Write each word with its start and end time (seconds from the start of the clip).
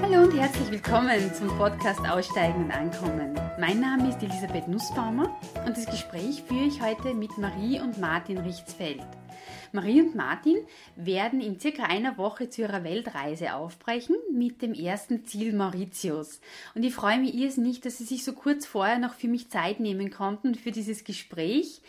Hallo 0.00 0.22
und 0.22 0.38
herzlich 0.38 0.70
willkommen 0.70 1.34
zum 1.34 1.48
Podcast 1.58 2.00
Aussteigen 2.08 2.64
und 2.64 2.70
Ankommen. 2.70 3.34
Mein 3.58 3.80
Name 3.80 4.08
ist 4.08 4.22
Elisabeth 4.22 4.68
Nussbaumer 4.68 5.36
und 5.66 5.76
das 5.76 5.86
Gespräch 5.86 6.42
führe 6.46 6.66
ich 6.66 6.80
heute 6.80 7.14
mit 7.14 7.36
Marie 7.38 7.80
und 7.80 7.98
Martin 7.98 8.38
Richtsfeld. 8.38 9.02
Marie 9.72 10.00
und 10.00 10.14
Martin 10.14 10.56
werden 10.96 11.40
in 11.40 11.60
circa 11.60 11.84
einer 11.84 12.16
Woche 12.16 12.48
zu 12.48 12.62
ihrer 12.62 12.84
Weltreise 12.84 13.54
aufbrechen 13.54 14.16
mit 14.32 14.62
dem 14.62 14.72
ersten 14.72 15.26
Ziel 15.26 15.54
Mauritius. 15.54 16.40
Und 16.74 16.84
ich 16.84 16.94
freue 16.94 17.18
mich 17.18 17.34
irrsinnig, 17.34 17.80
dass 17.80 17.98
sie 17.98 18.04
sich 18.04 18.24
so 18.24 18.32
kurz 18.32 18.66
vorher 18.66 18.98
noch 18.98 19.14
für 19.14 19.28
mich 19.28 19.50
Zeit 19.50 19.80
nehmen 19.80 20.10
konnten 20.10 20.54
für 20.54 20.70
dieses 20.70 21.04
Gespräch. 21.04 21.82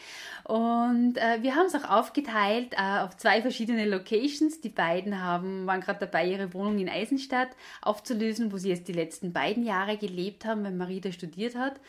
Und 0.50 1.18
äh, 1.18 1.44
wir 1.44 1.54
haben 1.54 1.68
es 1.68 1.76
auch 1.76 1.88
aufgeteilt 1.88 2.74
äh, 2.74 3.02
auf 3.02 3.16
zwei 3.18 3.40
verschiedene 3.44 3.86
Locations. 3.86 4.62
Die 4.62 4.70
beiden 4.70 5.22
haben, 5.22 5.68
waren 5.68 5.80
gerade 5.80 6.00
dabei, 6.00 6.26
ihre 6.26 6.56
Wohnung 6.56 6.80
in 6.80 6.90
Eisenstadt 6.90 7.50
aufzulösen, 7.84 8.52
wo 8.52 8.58
sie 8.58 8.70
jetzt 8.70 8.88
die 8.88 8.94
letzten 8.94 9.32
beiden 9.32 9.64
Jahre 9.64 9.98
gelebt 9.98 10.46
haben, 10.46 10.64
weil 10.64 10.72
Marie 10.72 11.02
da 11.02 11.12
studiert 11.12 11.56
hat 11.56 11.80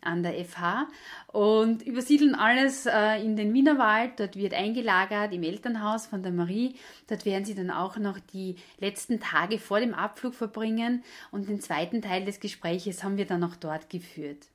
an 0.00 0.22
der 0.22 0.32
FH 0.46 0.88
und 1.26 1.82
übersiedeln 1.82 2.34
alles 2.34 2.86
äh, 2.86 3.22
in 3.22 3.36
den 3.36 3.52
Wienerwald. 3.52 4.18
Dort 4.18 4.34
wird 4.36 4.54
eingelagert 4.54 5.34
im 5.34 5.42
Elternhaus 5.42 6.06
von 6.06 6.22
der 6.22 6.32
Marie. 6.32 6.76
Dort 7.08 7.26
werden 7.26 7.44
sie 7.44 7.54
dann 7.54 7.70
auch 7.70 7.98
noch 7.98 8.18
die 8.32 8.56
letzten 8.78 9.20
Tage 9.20 9.58
vor 9.58 9.78
dem 9.78 9.92
Abflug 9.92 10.34
verbringen 10.34 11.04
und 11.32 11.50
den 11.50 11.60
zweiten 11.60 12.00
Teil 12.00 12.24
des 12.24 12.40
Gespräches 12.40 13.04
haben 13.04 13.18
wir 13.18 13.26
dann 13.26 13.44
auch 13.44 13.56
dort 13.56 13.90
geführt. 13.90 14.46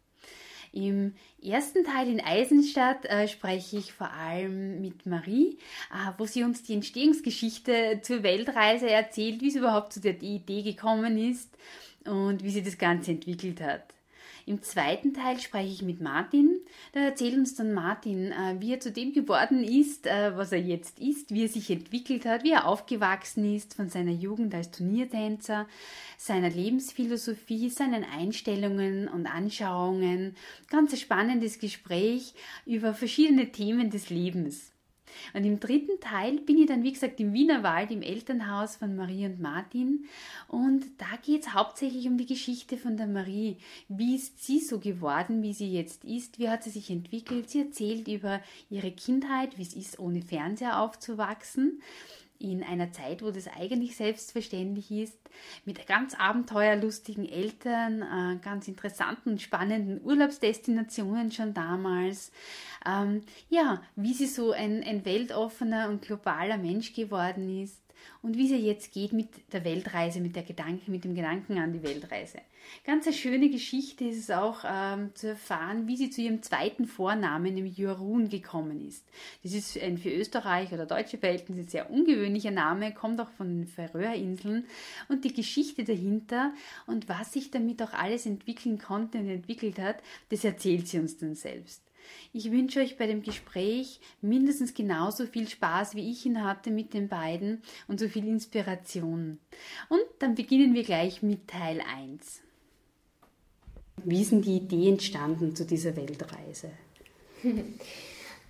Im 0.74 1.16
ersten 1.44 1.84
Teil 1.84 2.08
in 2.10 2.22
Eisenstadt 2.22 3.06
äh, 3.06 3.28
spreche 3.28 3.78
ich 3.78 3.92
vor 3.92 4.10
allem 4.12 4.80
mit 4.82 5.06
Marie, 5.06 5.58
äh, 5.92 6.12
wo 6.18 6.26
sie 6.26 6.44
uns 6.44 6.64
die 6.64 6.76
Entstehungsgeschichte 6.76 8.00
zur 8.02 8.24
Weltreise 8.24 8.90
erzählt, 8.90 9.42
wie 9.42 9.50
es 9.50 9.56
überhaupt 9.56 9.92
zu 9.92 10.00
der 10.00 10.22
Idee 10.22 10.62
gekommen 10.62 11.18
ist 11.18 11.50
und 12.06 12.44
wie 12.44 12.52
sie 12.52 12.64
das 12.64 12.78
Ganze 12.78 13.12
entwickelt 13.12 13.60
hat. 13.60 13.84
Im 14.46 14.62
zweiten 14.62 15.14
Teil 15.14 15.40
spreche 15.40 15.72
ich 15.72 15.82
mit 15.82 16.02
Martin. 16.02 16.60
Da 16.94 17.02
erzählt 17.02 17.36
uns 17.36 17.56
dann 17.56 17.74
Martin, 17.74 18.32
äh, 18.32 18.56
wie 18.60 18.74
er 18.74 18.80
zu 18.80 18.92
dem 18.92 19.14
geworden 19.14 19.64
ist, 19.64 20.08
äh, 20.08 20.36
was 20.36 20.52
er 20.52 20.60
jetzt 20.60 21.00
ist, 21.00 21.32
wie 21.32 21.44
er 21.44 21.50
sich 21.50 21.70
entwickelt 21.70 22.26
hat, 22.26 22.44
wie 22.44 22.52
er 22.52 22.68
aufgewachsen 22.68 23.56
ist 23.56 23.76
von 23.76 23.90
seiner 23.90 24.12
Jugend 24.12 24.54
als 24.56 24.72
Turniertänzer, 24.72 25.68
seiner 26.18 26.50
Lebensphilosophie, 26.50 27.70
seinen 27.70 28.04
Einstellungen 28.04 29.08
und 29.08 29.28
Anschauungen. 29.28 30.36
Ganz 30.70 30.94
ein 30.94 30.98
spannendes 30.98 31.60
Gespräch 31.60 32.34
über 32.66 32.94
verschiedene 32.94 33.52
Themen 33.52 33.90
des 33.90 34.10
Lebens. 34.10 34.71
Und 35.34 35.44
im 35.44 35.60
dritten 35.60 36.00
Teil 36.00 36.40
bin 36.40 36.58
ich 36.58 36.68
dann, 36.68 36.84
wie 36.84 36.92
gesagt, 36.92 37.20
im 37.20 37.34
Wienerwald, 37.34 37.92
im 37.92 38.02
Elternhaus 38.02 38.76
von 38.76 38.96
Marie 38.96 39.26
und 39.26 39.40
Martin. 39.40 40.06
Und 40.48 40.86
da 40.98 41.18
geht 41.22 41.44
es 41.44 41.54
hauptsächlich 41.54 42.08
um 42.08 42.18
die 42.18 42.26
Geschichte 42.26 42.78
von 42.78 42.98
der 42.98 43.08
Marie. 43.08 43.58
Wie 43.88 44.16
ist 44.16 44.44
sie 44.44 44.60
so 44.60 44.80
geworden, 44.80 45.44
wie 45.44 45.54
sie 45.54 45.72
jetzt 45.72 46.04
ist? 46.04 46.40
Wie 46.40 46.50
hat 46.50 46.64
sie 46.64 46.70
sich 46.70 46.90
entwickelt? 46.90 47.50
Sie 47.50 47.60
erzählt 47.62 48.08
über 48.08 48.42
ihre 48.70 48.92
Kindheit, 48.92 49.58
wie 49.58 49.64
es 49.64 49.74
ist, 49.74 50.00
ohne 50.00 50.22
Fernseher 50.22 50.82
aufzuwachsen 50.82 51.82
in 52.44 52.64
einer 52.64 52.92
Zeit, 52.92 53.22
wo 53.22 53.32
das 53.32 53.48
eigentlich 53.48 53.96
selbstverständlich 53.96 54.92
ist, 54.92 55.18
mit 55.66 55.86
ganz 55.88 56.16
abenteuerlustigen 56.16 57.28
Eltern, 57.28 58.02
äh, 58.02 58.40
ganz 58.44 58.68
interessanten 58.68 59.32
und 59.32 59.42
spannenden 59.42 60.04
Urlaubsdestinationen 60.04 61.32
schon 61.32 61.54
damals. 61.54 62.32
Ähm, 62.86 63.24
ja, 63.50 63.82
wie 63.96 64.14
sie 64.14 64.28
so 64.28 64.52
ein, 64.52 64.84
ein 64.84 65.06
weltoffener 65.06 65.90
und 65.90 66.02
globaler 66.02 66.58
Mensch 66.58 66.94
geworden 66.94 67.64
ist 67.64 67.81
und 68.22 68.38
wie 68.38 68.46
es 68.46 68.52
ihr 68.52 68.60
jetzt 68.60 68.94
geht 68.94 69.14
mit 69.14 69.30
der 69.52 69.64
Weltreise, 69.64 70.20
mit 70.20 70.36
der 70.36 70.44
Gedanken, 70.44 70.92
mit 70.92 71.04
dem 71.04 71.16
Gedanken 71.16 71.58
an 71.58 71.74
die 71.74 71.84
Weltreise. 71.84 72.40
Ganz 72.86 73.06
eine 73.06 73.16
schöne 73.16 73.50
Geschichte 73.50 74.06
ist 74.06 74.18
es 74.18 74.32
auch 74.32 74.64
ähm, 74.66 75.12
zu 75.16 75.30
erfahren, 75.30 75.88
wie 75.88 75.98
sie 75.98 76.10
zu 76.10 76.22
ihrem 76.22 76.42
zweiten 76.42 76.86
Vornamen, 76.86 77.56
dem 77.56 77.66
Jurun, 77.66 78.30
gekommen 78.30 78.88
ist. 78.88 79.06
Das 79.44 79.54
ist 79.54 79.78
ein 79.82 79.98
für 79.98 80.12
Österreich 80.12 80.72
oder 80.72 80.86
deutsche 80.86 81.18
Verhältnisse 81.18 81.70
sehr 81.70 81.90
ungewöhnlicher 81.90 82.52
Name, 82.52 82.94
kommt 82.94 83.20
auch 83.20 83.30
von 83.30 83.48
den 83.48 83.68
Färöerinseln 83.68 84.66
und 85.10 85.26
die 85.26 85.34
Geschichte 85.34 85.84
dahinter 85.84 86.54
und 86.88 87.10
was 87.10 87.34
sich 87.34 87.52
damit 87.52 87.82
auch 87.82 87.94
alles 87.94 88.26
entwickeln 88.26 88.80
konnte 88.80 89.20
und 89.20 89.30
entwickelt 89.30 89.80
hat, 89.80 89.98
das 90.30 90.44
erzählt 90.44 90.88
sie 90.88 91.00
uns 91.00 91.18
dann 91.18 91.36
selbst. 91.36 91.82
Ich 92.34 92.52
wünsche 92.52 92.80
euch 92.80 92.98
bei 92.98 93.08
dem 93.08 93.24
Gespräch 93.24 94.00
mindestens 94.22 94.74
genauso 94.74 95.26
viel 95.26 95.48
Spaß, 95.48 95.96
wie 95.96 96.12
ich 96.12 96.26
ihn 96.26 96.44
hatte 96.44 96.72
mit 96.72 96.94
den 96.94 97.10
beiden 97.10 97.62
und 97.88 98.00
so 98.00 98.08
viel 98.08 98.28
Inspiration. 98.28 99.40
Und 99.90 100.02
dann 100.20 100.36
beginnen 100.36 100.74
wir 100.74 100.84
gleich 100.84 101.22
mit 101.22 101.48
Teil 101.48 101.82
1. 101.82 102.42
Wie 104.04 104.22
ist 104.22 104.32
denn 104.32 104.42
die 104.42 104.58
Idee 104.58 104.90
entstanden 104.90 105.56
zu 105.56 105.66
dieser 105.66 105.96
Weltreise? 105.96 106.72
ähm, 107.44 107.68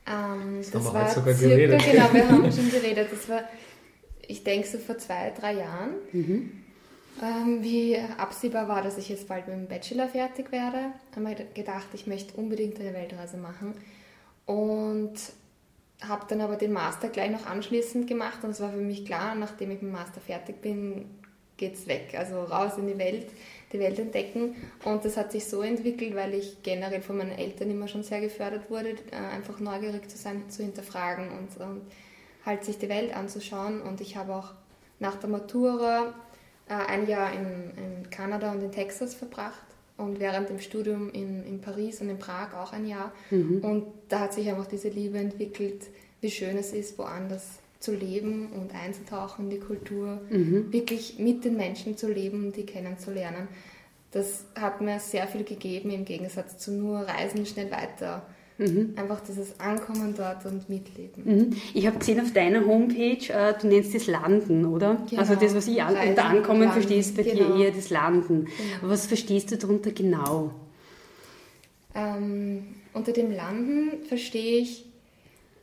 das, 0.06 0.72
das 0.72 0.94
war 0.94 1.09
sogar 1.09 1.34
circa, 1.34 1.56
geredet. 1.56 1.81
genau, 1.84 2.13
wir 2.13 2.29
haben 2.29 2.51
schon 2.51 2.69
geredet. 2.69 3.09
Das 3.11 3.28
war, 3.28 3.44
ich 4.28 4.44
denke, 4.44 4.67
so 4.67 4.78
vor 4.78 4.97
zwei, 4.97 5.34
drei 5.38 5.56
Jahren. 5.56 5.95
Mhm. 6.11 6.60
Ähm, 7.22 7.61
wie 7.61 7.97
absehbar 8.17 8.67
war, 8.67 8.81
dass 8.81 8.97
ich 8.97 9.09
jetzt 9.09 9.27
bald 9.27 9.47
mit 9.47 9.55
dem 9.55 9.67
Bachelor 9.67 10.07
fertig 10.07 10.51
werde, 10.51 10.91
habe 11.16 11.31
ich 11.31 11.53
gedacht, 11.53 11.88
ich 11.94 12.07
möchte 12.07 12.35
unbedingt 12.35 12.79
eine 12.79 12.94
Weltreise 12.94 13.38
machen. 13.38 13.73
Und 14.45 15.13
habe 16.01 16.25
dann 16.27 16.41
aber 16.41 16.55
den 16.55 16.73
Master 16.73 17.09
gleich 17.09 17.31
noch 17.31 17.45
anschließend 17.45 18.07
gemacht 18.07 18.44
und 18.44 18.51
es 18.51 18.59
war 18.59 18.72
für 18.72 18.77
mich 18.77 19.05
klar, 19.05 19.35
nachdem 19.35 19.72
ich 19.72 19.81
mit 19.81 19.91
dem 19.91 19.94
Master 19.94 20.19
fertig 20.19 20.61
bin, 20.61 21.05
geht 21.57 21.75
es 21.75 21.88
weg, 21.88 22.16
also 22.17 22.41
raus 22.41 22.73
in 22.77 22.88
die 22.88 22.97
Welt, 22.97 23.28
die 23.72 23.79
Welt 23.79 23.99
entdecken. 23.99 24.55
Und 24.83 25.05
das 25.05 25.16
hat 25.16 25.31
sich 25.31 25.45
so 25.45 25.61
entwickelt, 25.61 26.16
weil 26.16 26.33
ich 26.33 26.63
generell 26.63 27.01
von 27.01 27.17
meinen 27.17 27.38
Eltern 27.38 27.69
immer 27.69 27.88
schon 27.88 28.03
sehr 28.03 28.19
gefördert 28.19 28.69
wurde, 28.69 28.95
äh, 29.11 29.16
einfach 29.16 29.59
neugierig 29.59 30.09
zu 30.09 30.17
sein, 30.17 30.49
zu 30.49 30.63
hinterfragen 30.63 31.29
und, 31.29 31.63
und 31.63 31.81
halt 32.45 32.66
sich 32.66 32.79
die 32.79 32.89
Welt 32.89 33.16
anzuschauen. 33.16 33.79
Und 33.79 34.01
ich 34.01 34.17
habe 34.17 34.33
auch 34.33 34.53
nach 34.99 35.16
der 35.16 35.29
Matura 35.29 36.16
äh, 36.71 36.91
ein 36.91 37.05
Jahr 37.07 37.33
in, 37.33 37.71
in, 37.75 38.09
Kanada 38.09 38.51
und 38.51 38.61
in 38.61 38.71
Texas 38.71 39.13
verbracht 39.13 39.61
und 39.97 40.19
während 40.19 40.49
dem 40.49 40.59
Studium 40.59 41.09
in, 41.11 41.43
in 41.43 41.59
Paris 41.59 41.99
und 41.99 42.09
in 42.09 42.17
Prag 42.17 42.53
auch 42.53 42.71
ein 42.71 42.85
Jahr. 42.85 43.11
Mhm. 43.29 43.59
Und 43.61 43.85
da 44.07 44.21
hat 44.21 44.33
sich 44.33 44.49
einfach 44.49 44.67
diese 44.67 44.89
Liebe 44.89 45.17
entwickelt, 45.17 45.87
wie 46.21 46.31
schön 46.31 46.57
es 46.57 46.71
ist, 46.71 46.97
woanders 46.97 47.59
zu 47.79 47.93
leben 47.93 48.51
und 48.53 48.73
einzutauchen 48.73 49.45
in 49.45 49.49
die 49.49 49.59
Kultur, 49.59 50.21
mhm. 50.29 50.71
wirklich 50.71 51.19
mit 51.19 51.43
den 51.43 51.57
Menschen 51.57 51.97
zu 51.97 52.11
leben, 52.11 52.53
die 52.53 52.65
kennenzulernen. 52.65 53.47
Das 54.11 54.45
hat 54.55 54.81
mir 54.81 54.99
sehr 54.99 55.27
viel 55.27 55.43
gegeben 55.43 55.89
im 55.89 56.05
Gegensatz 56.05 56.57
zu 56.57 56.71
nur 56.71 56.99
Reisen 56.99 57.45
schnell 57.45 57.71
weiter 57.71 58.25
Mhm. 58.57 58.94
Einfach 58.95 59.22
dieses 59.22 59.59
Ankommen 59.59 60.13
dort 60.16 60.45
und 60.45 60.69
Mitleben. 60.69 61.23
Mhm. 61.23 61.50
Ich 61.73 61.88
habe 61.88 61.97
gesehen 61.97 62.19
auf 62.22 62.31
deiner 62.31 62.66
Homepage, 62.66 63.29
äh, 63.29 63.53
du 63.59 63.67
nennst 63.67 63.95
das 63.95 64.07
Landen, 64.07 64.66
oder? 64.66 64.97
Genau. 65.09 65.22
Also 65.22 65.35
das, 65.35 65.56
was 65.56 65.67
ich 65.67 65.81
an, 65.81 65.95
unter 65.95 66.25
Ankommen 66.25 66.61
Landen. 66.61 66.73
verstehst, 66.73 67.17
bei 67.17 67.23
genau. 67.23 67.56
dir 67.56 67.66
eher 67.66 67.72
das 67.72 67.90
Landen. 67.90 68.45
Genau. 68.45 68.91
Was 68.91 69.07
verstehst 69.07 69.51
du 69.51 69.57
darunter 69.57 69.91
genau? 69.91 70.51
Ähm, 71.95 72.63
unter 72.94 73.11
dem 73.11 73.31
Landen 73.31 74.06
verstehe 74.06 74.61
ich, 74.61 74.85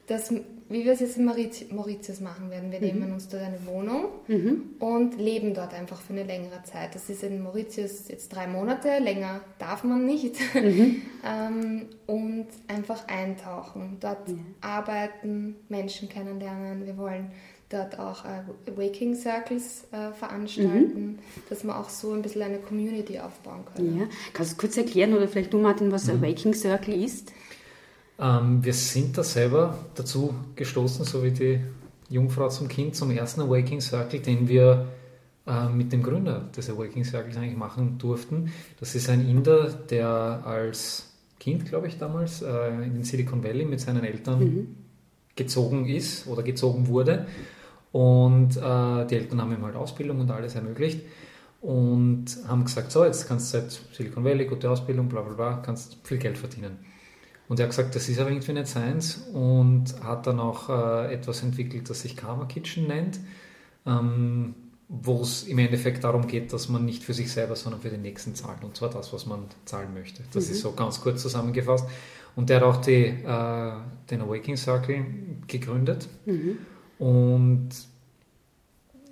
dass 0.06 0.32
wie 0.68 0.84
wir 0.84 0.92
es 0.92 1.00
jetzt 1.00 1.16
in 1.16 1.24
Mauritius 1.24 2.20
machen 2.20 2.50
werden. 2.50 2.70
Wir 2.70 2.80
mhm. 2.80 2.86
nehmen 2.86 3.12
uns 3.12 3.28
dort 3.28 3.42
eine 3.42 3.64
Wohnung 3.66 4.06
mhm. 4.26 4.74
und 4.78 5.18
leben 5.18 5.54
dort 5.54 5.72
einfach 5.72 6.00
für 6.00 6.12
eine 6.12 6.24
längere 6.24 6.62
Zeit. 6.64 6.94
Das 6.94 7.08
ist 7.08 7.22
in 7.22 7.42
Mauritius 7.42 8.08
jetzt 8.08 8.28
drei 8.34 8.46
Monate, 8.46 8.98
länger 8.98 9.40
darf 9.58 9.84
man 9.84 10.04
nicht. 10.04 10.36
Mhm. 10.54 11.02
ähm, 11.24 11.86
und 12.06 12.48
einfach 12.66 13.08
eintauchen, 13.08 13.96
dort 14.00 14.28
ja. 14.28 14.34
arbeiten, 14.60 15.56
Menschen 15.68 16.08
kennenlernen. 16.08 16.84
Wir 16.84 16.98
wollen 16.98 17.30
dort 17.70 17.98
auch 17.98 18.24
äh, 18.24 18.76
Waking 18.76 19.14
Circles 19.14 19.84
äh, 19.92 20.12
veranstalten, 20.12 21.06
mhm. 21.06 21.18
dass 21.48 21.64
wir 21.64 21.78
auch 21.78 21.88
so 21.88 22.12
ein 22.12 22.22
bisschen 22.22 22.42
eine 22.42 22.58
Community 22.58 23.18
aufbauen 23.18 23.64
können. 23.74 24.00
Ja. 24.00 24.06
Kannst 24.32 24.52
du 24.52 24.56
kurz 24.56 24.76
erklären 24.76 25.14
oder 25.14 25.28
vielleicht 25.28 25.52
du 25.52 25.58
Martin, 25.58 25.92
was 25.92 26.08
ein 26.08 26.18
mhm. 26.18 26.22
Waking 26.22 26.54
Circle 26.54 27.02
ist? 27.02 27.32
Ähm, 28.18 28.64
wir 28.64 28.74
sind 28.74 29.16
da 29.16 29.22
selber 29.22 29.78
dazu 29.94 30.34
gestoßen, 30.56 31.04
so 31.04 31.22
wie 31.22 31.30
die 31.30 31.60
Jungfrau 32.08 32.48
zum 32.48 32.68
Kind, 32.68 32.96
zum 32.96 33.10
ersten 33.10 33.42
Awakening 33.42 33.80
Circle, 33.80 34.20
den 34.20 34.48
wir 34.48 34.88
äh, 35.46 35.68
mit 35.68 35.92
dem 35.92 36.02
Gründer 36.02 36.48
des 36.56 36.68
Awakening 36.68 37.04
Circles 37.04 37.36
eigentlich 37.36 37.56
machen 37.56 37.98
durften. 37.98 38.52
Das 38.80 38.94
ist 38.94 39.08
ein 39.08 39.28
Inder, 39.28 39.68
der 39.68 40.42
als 40.44 41.10
Kind, 41.38 41.66
glaube 41.66 41.86
ich, 41.86 41.98
damals 41.98 42.42
äh, 42.42 42.68
in 42.84 42.94
den 42.94 43.04
Silicon 43.04 43.42
Valley 43.42 43.64
mit 43.64 43.80
seinen 43.80 44.04
Eltern 44.04 44.40
mhm. 44.40 44.76
gezogen 45.36 45.86
ist 45.86 46.26
oder 46.26 46.42
gezogen 46.42 46.88
wurde. 46.88 47.26
Und 47.92 48.56
äh, 48.56 49.06
die 49.06 49.14
Eltern 49.14 49.40
haben 49.40 49.52
ihm 49.52 49.64
halt 49.64 49.76
Ausbildung 49.76 50.20
und 50.20 50.30
alles 50.30 50.54
ermöglicht 50.54 51.00
und 51.60 52.26
haben 52.46 52.64
gesagt, 52.64 52.92
so, 52.92 53.04
jetzt 53.04 53.26
kannst 53.26 53.54
du 53.54 53.60
seit 53.60 53.70
Silicon 53.92 54.24
Valley, 54.24 54.46
gute 54.46 54.70
Ausbildung, 54.70 55.08
bla 55.08 55.22
bla 55.22 55.34
bla, 55.34 55.62
kannst 55.64 55.96
viel 56.04 56.18
Geld 56.18 56.36
verdienen. 56.36 56.78
Und 57.48 57.58
er 57.58 57.64
hat 57.64 57.70
gesagt, 57.70 57.94
das 57.94 58.08
ist 58.08 58.18
aber 58.18 58.30
irgendwie 58.30 58.52
nicht 58.52 58.66
seins 58.66 59.26
und 59.32 60.02
hat 60.02 60.26
dann 60.26 60.38
auch 60.38 60.68
äh, 60.68 61.14
etwas 61.14 61.42
entwickelt, 61.42 61.88
das 61.88 62.02
sich 62.02 62.16
Karma 62.16 62.44
Kitchen 62.44 62.86
nennt. 62.86 63.18
Ähm, 63.86 64.54
wo 64.88 65.20
es 65.20 65.42
im 65.42 65.58
Endeffekt 65.58 66.02
darum 66.02 66.26
geht, 66.26 66.52
dass 66.52 66.70
man 66.70 66.84
nicht 66.84 67.04
für 67.04 67.12
sich 67.12 67.30
selber, 67.30 67.54
sondern 67.56 67.82
für 67.82 67.90
den 67.90 68.00
Nächsten 68.00 68.34
zahlt. 68.34 68.64
Und 68.64 68.74
zwar 68.74 68.88
das, 68.88 69.12
was 69.12 69.26
man 69.26 69.44
zahlen 69.66 69.92
möchte. 69.92 70.22
Das 70.32 70.46
mhm. 70.46 70.52
ist 70.52 70.60
so 70.62 70.72
ganz 70.72 71.00
kurz 71.00 71.20
zusammengefasst. 71.20 71.86
Und 72.36 72.48
der 72.48 72.60
hat 72.60 72.64
auch 72.64 72.76
die, 72.78 73.04
äh, 73.04 73.72
den 74.10 74.22
Awakening 74.22 74.56
Circle 74.56 75.04
gegründet. 75.46 76.08
Mhm. 76.24 76.58
Und 76.98 77.68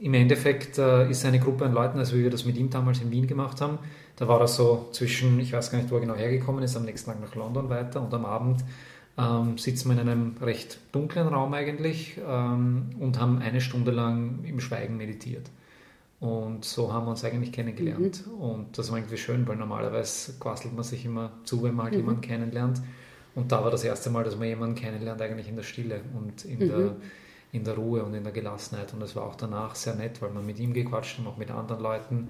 im 0.01 0.15
Endeffekt 0.15 0.79
äh, 0.79 1.09
ist 1.11 1.25
eine 1.25 1.39
Gruppe 1.39 1.65
an 1.65 1.73
Leuten, 1.73 1.99
also 1.99 2.17
wie 2.17 2.23
wir 2.23 2.31
das 2.31 2.45
mit 2.45 2.57
ihm 2.57 2.71
damals 2.71 3.01
in 3.01 3.11
Wien 3.11 3.27
gemacht 3.27 3.61
haben, 3.61 3.79
da 4.17 4.29
war 4.29 4.41
er 4.41 4.49
so 4.49 4.89
zwischen, 4.93 5.39
ich 5.41 5.53
weiß 5.53 5.71
gar 5.71 5.79
nicht, 5.79 5.91
wo 5.91 5.97
er 5.97 6.01
genau 6.01 6.17
hergekommen 6.17 6.63
ist, 6.63 6.77
am 6.77 6.85
nächsten 6.85 7.11
Tag 7.11 7.21
nach 7.21 7.35
London 7.35 7.69
weiter 7.69 8.03
und 8.03 8.13
am 8.15 8.25
Abend 8.25 8.65
ähm, 9.19 9.59
sitzen 9.59 9.89
wir 9.89 10.01
in 10.01 10.09
einem 10.09 10.37
recht 10.41 10.79
dunklen 10.93 11.29
Raum 11.29 11.55
eigentlich 11.55 12.19
ähm, 12.27 12.91
und 12.99 13.21
haben 13.21 13.39
eine 13.39 13.61
Stunde 13.61 13.91
lang 13.91 14.45
im 14.45 14.61
Schweigen 14.61 14.97
meditiert. 14.97 15.51
Und 16.19 16.65
so 16.65 16.93
haben 16.93 17.07
wir 17.07 17.11
uns 17.11 17.25
eigentlich 17.25 17.53
kennengelernt. 17.53 18.27
Mhm. 18.27 18.33
Und 18.33 18.79
das 18.79 18.91
war 18.91 18.99
irgendwie 18.99 19.19
schön, 19.19 19.47
weil 19.47 19.57
normalerweise 19.57 20.35
quastelt 20.41 20.75
man 20.75 20.85
sich 20.85 21.05
immer 21.05 21.31
zu, 21.45 21.63
wenn 21.63 21.75
man 21.75 21.85
halt 21.85 21.95
mhm. 21.95 22.01
jemanden 22.01 22.21
kennenlernt. 22.23 22.81
Und 23.35 23.53
da 23.53 23.63
war 23.63 23.71
das 23.71 23.85
erste 23.85 24.09
Mal, 24.09 24.25
dass 24.25 24.37
man 24.37 24.49
jemanden 24.49 24.77
kennenlernt, 24.77 25.21
eigentlich 25.21 25.49
in 25.49 25.57
der 25.57 25.63
Stille 25.63 26.01
und 26.15 26.45
in, 26.47 26.59
mhm. 26.59 26.69
der, 26.69 26.97
in 27.57 27.65
der 27.65 27.75
Ruhe 27.75 28.05
und 28.05 28.15
in 28.15 28.23
der 28.23 28.33
Gelassenheit. 28.33 28.93
Und 28.93 29.03
es 29.03 29.17
war 29.17 29.25
auch 29.25 29.35
danach 29.35 29.75
sehr 29.75 29.95
nett, 29.95 30.23
weil 30.23 30.31
man 30.31 30.47
mit 30.47 30.59
ihm 30.59 30.73
gequatscht 30.73 31.19
und 31.19 31.27
auch 31.27 31.37
mit 31.37 31.51
anderen 31.51 31.83
Leuten. 31.83 32.29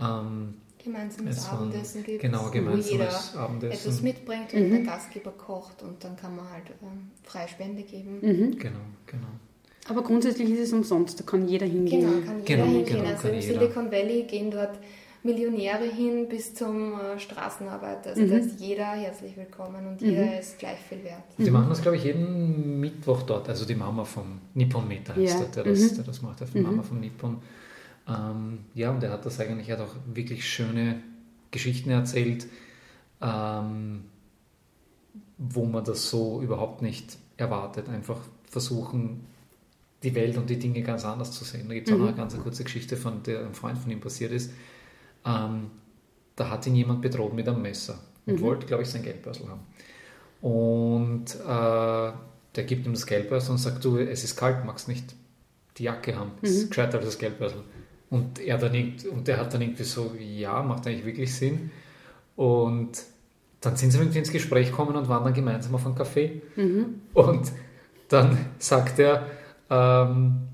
Ähm, 0.00 0.54
gemeinsames 0.82 1.48
Abendessen 1.48 2.04
gibt, 2.04 2.20
genau, 2.20 2.50
gemeinsames 2.50 2.88
wo 2.88 2.92
jeder 2.92 3.44
Abendessen. 3.44 3.88
etwas 3.88 4.02
mitbringt 4.02 4.54
und 4.54 4.68
mhm. 4.68 4.70
der 4.70 4.82
Gastgeber 4.82 5.32
kocht 5.32 5.82
und 5.82 6.02
dann 6.02 6.16
kann 6.16 6.36
man 6.36 6.48
halt 6.50 6.70
ähm, 6.82 7.10
Freispende 7.24 7.82
geben. 7.82 8.18
Mhm. 8.20 8.58
Genau, 8.58 8.78
genau. 9.06 9.28
Aber 9.88 10.02
grundsätzlich 10.02 10.50
ist 10.50 10.60
es 10.60 10.72
umsonst, 10.72 11.18
da 11.18 11.24
kann 11.24 11.48
jeder 11.48 11.66
hingehen. 11.66 12.00
Genau, 12.00 12.26
kann 12.26 12.40
jeder 12.40 12.64
genau, 12.64 12.64
hingehen. 12.66 12.96
Genau, 12.98 13.08
also 13.08 13.28
im 13.28 13.40
Silicon 13.40 13.90
Valley 13.90 14.24
gehen 14.24 14.50
dort 14.50 14.78
Millionäre 15.22 15.84
hin 15.84 16.28
bis 16.28 16.54
zum 16.54 16.94
äh, 16.94 17.18
Straßenarbeiter. 17.18 18.10
Also 18.10 18.22
mhm. 18.22 18.30
da 18.30 18.36
ist 18.36 18.60
jeder 18.60 18.86
herzlich 18.92 19.36
willkommen 19.36 19.86
und 19.86 20.00
jeder 20.00 20.24
mhm. 20.24 20.38
ist 20.38 20.58
gleich 20.58 20.78
viel 20.78 21.02
wert. 21.04 21.22
Die 21.36 21.50
machen 21.50 21.68
das, 21.68 21.82
glaube 21.82 21.96
ich, 21.96 22.04
jeden 22.04 22.78
Mittwoch 22.80 23.22
dort. 23.22 23.48
Also 23.48 23.64
die 23.64 23.74
Mama 23.74 24.04
vom 24.04 24.40
Nippon 24.54 24.86
Meter 24.86 25.16
heißt 25.16 25.40
ja. 25.40 25.46
der, 25.46 25.64
der, 25.64 25.72
das, 25.72 25.92
mhm. 25.92 25.96
der 25.96 26.04
das 26.04 26.22
macht, 26.22 26.54
die 26.54 26.60
Mama 26.60 26.82
mhm. 26.82 26.86
vom 26.86 27.00
Nippon. 27.00 27.38
Ähm, 28.08 28.60
ja, 28.74 28.90
und 28.90 29.02
er 29.02 29.10
hat 29.10 29.26
das 29.26 29.40
eigentlich, 29.40 29.68
er 29.68 29.78
hat 29.78 29.88
auch 29.88 29.94
wirklich 30.14 30.48
schöne 30.48 31.02
Geschichten 31.50 31.90
erzählt, 31.90 32.46
ähm, 33.20 34.04
wo 35.36 35.64
man 35.64 35.84
das 35.84 36.08
so 36.10 36.40
überhaupt 36.40 36.80
nicht 36.80 37.18
erwartet. 37.36 37.88
Einfach 37.88 38.20
versuchen, 38.48 39.26
die 40.02 40.14
Welt 40.14 40.38
und 40.38 40.48
die 40.48 40.58
Dinge 40.58 40.82
ganz 40.82 41.04
anders 41.04 41.32
zu 41.32 41.44
sehen. 41.44 41.68
Da 41.68 41.74
gibt 41.74 41.88
es 41.88 41.94
auch 41.94 41.98
noch 41.98 42.06
eine 42.06 42.14
mhm. 42.14 42.18
ganz 42.18 42.38
kurze 42.38 42.64
Geschichte, 42.64 42.96
von 42.96 43.22
der 43.24 43.40
einem 43.40 43.54
Freund 43.54 43.78
von 43.78 43.90
ihm 43.90 44.00
passiert 44.00 44.32
ist. 44.32 44.52
Ähm, 45.28 45.70
da 46.36 46.50
hat 46.50 46.66
ihn 46.66 46.74
jemand 46.74 47.02
bedroht 47.02 47.34
mit 47.34 47.48
einem 47.48 47.60
Messer 47.60 47.98
und 48.26 48.36
mhm. 48.36 48.40
wollte, 48.40 48.66
glaube 48.66 48.82
ich, 48.84 48.88
sein 48.88 49.02
Geldbörsel 49.02 49.46
haben. 49.48 49.60
Und 50.40 51.34
äh, 51.34 52.12
der 52.54 52.64
gibt 52.64 52.86
ihm 52.86 52.92
das 52.92 53.06
Geldbörsel 53.06 53.52
und 53.52 53.58
sagt, 53.58 53.84
du, 53.84 53.98
es 53.98 54.24
ist 54.24 54.36
kalt, 54.36 54.64
magst 54.64 54.88
nicht 54.88 55.14
die 55.76 55.84
Jacke 55.84 56.16
haben. 56.16 56.32
Das 56.40 56.50
ist 56.50 56.64
mhm. 56.64 56.68
gescheiter 56.70 56.98
als 56.98 57.06
das 57.06 57.18
Geldbörsel. 57.18 57.62
Und 58.10 58.38
er 58.38 58.56
dann 58.56 58.72
und 59.12 59.28
der 59.28 59.38
hat 59.38 59.52
dann 59.52 59.60
irgendwie 59.60 59.84
so, 59.84 60.14
ja, 60.18 60.62
macht 60.62 60.86
eigentlich 60.86 61.04
wirklich 61.04 61.34
Sinn. 61.34 61.70
Und 62.36 63.02
dann 63.60 63.76
sind 63.76 63.90
sie 63.90 63.98
irgendwie 63.98 64.18
ins 64.18 64.30
Gespräch 64.30 64.70
gekommen 64.70 64.96
und 64.96 65.08
waren 65.08 65.24
dann 65.24 65.34
gemeinsam 65.34 65.74
auf 65.74 65.84
einen 65.84 65.96
Café. 65.96 66.40
Mhm. 66.56 67.00
Und 67.12 67.52
dann 68.08 68.38
sagt 68.58 68.98
er, 68.98 69.26
ähm, 69.68 70.48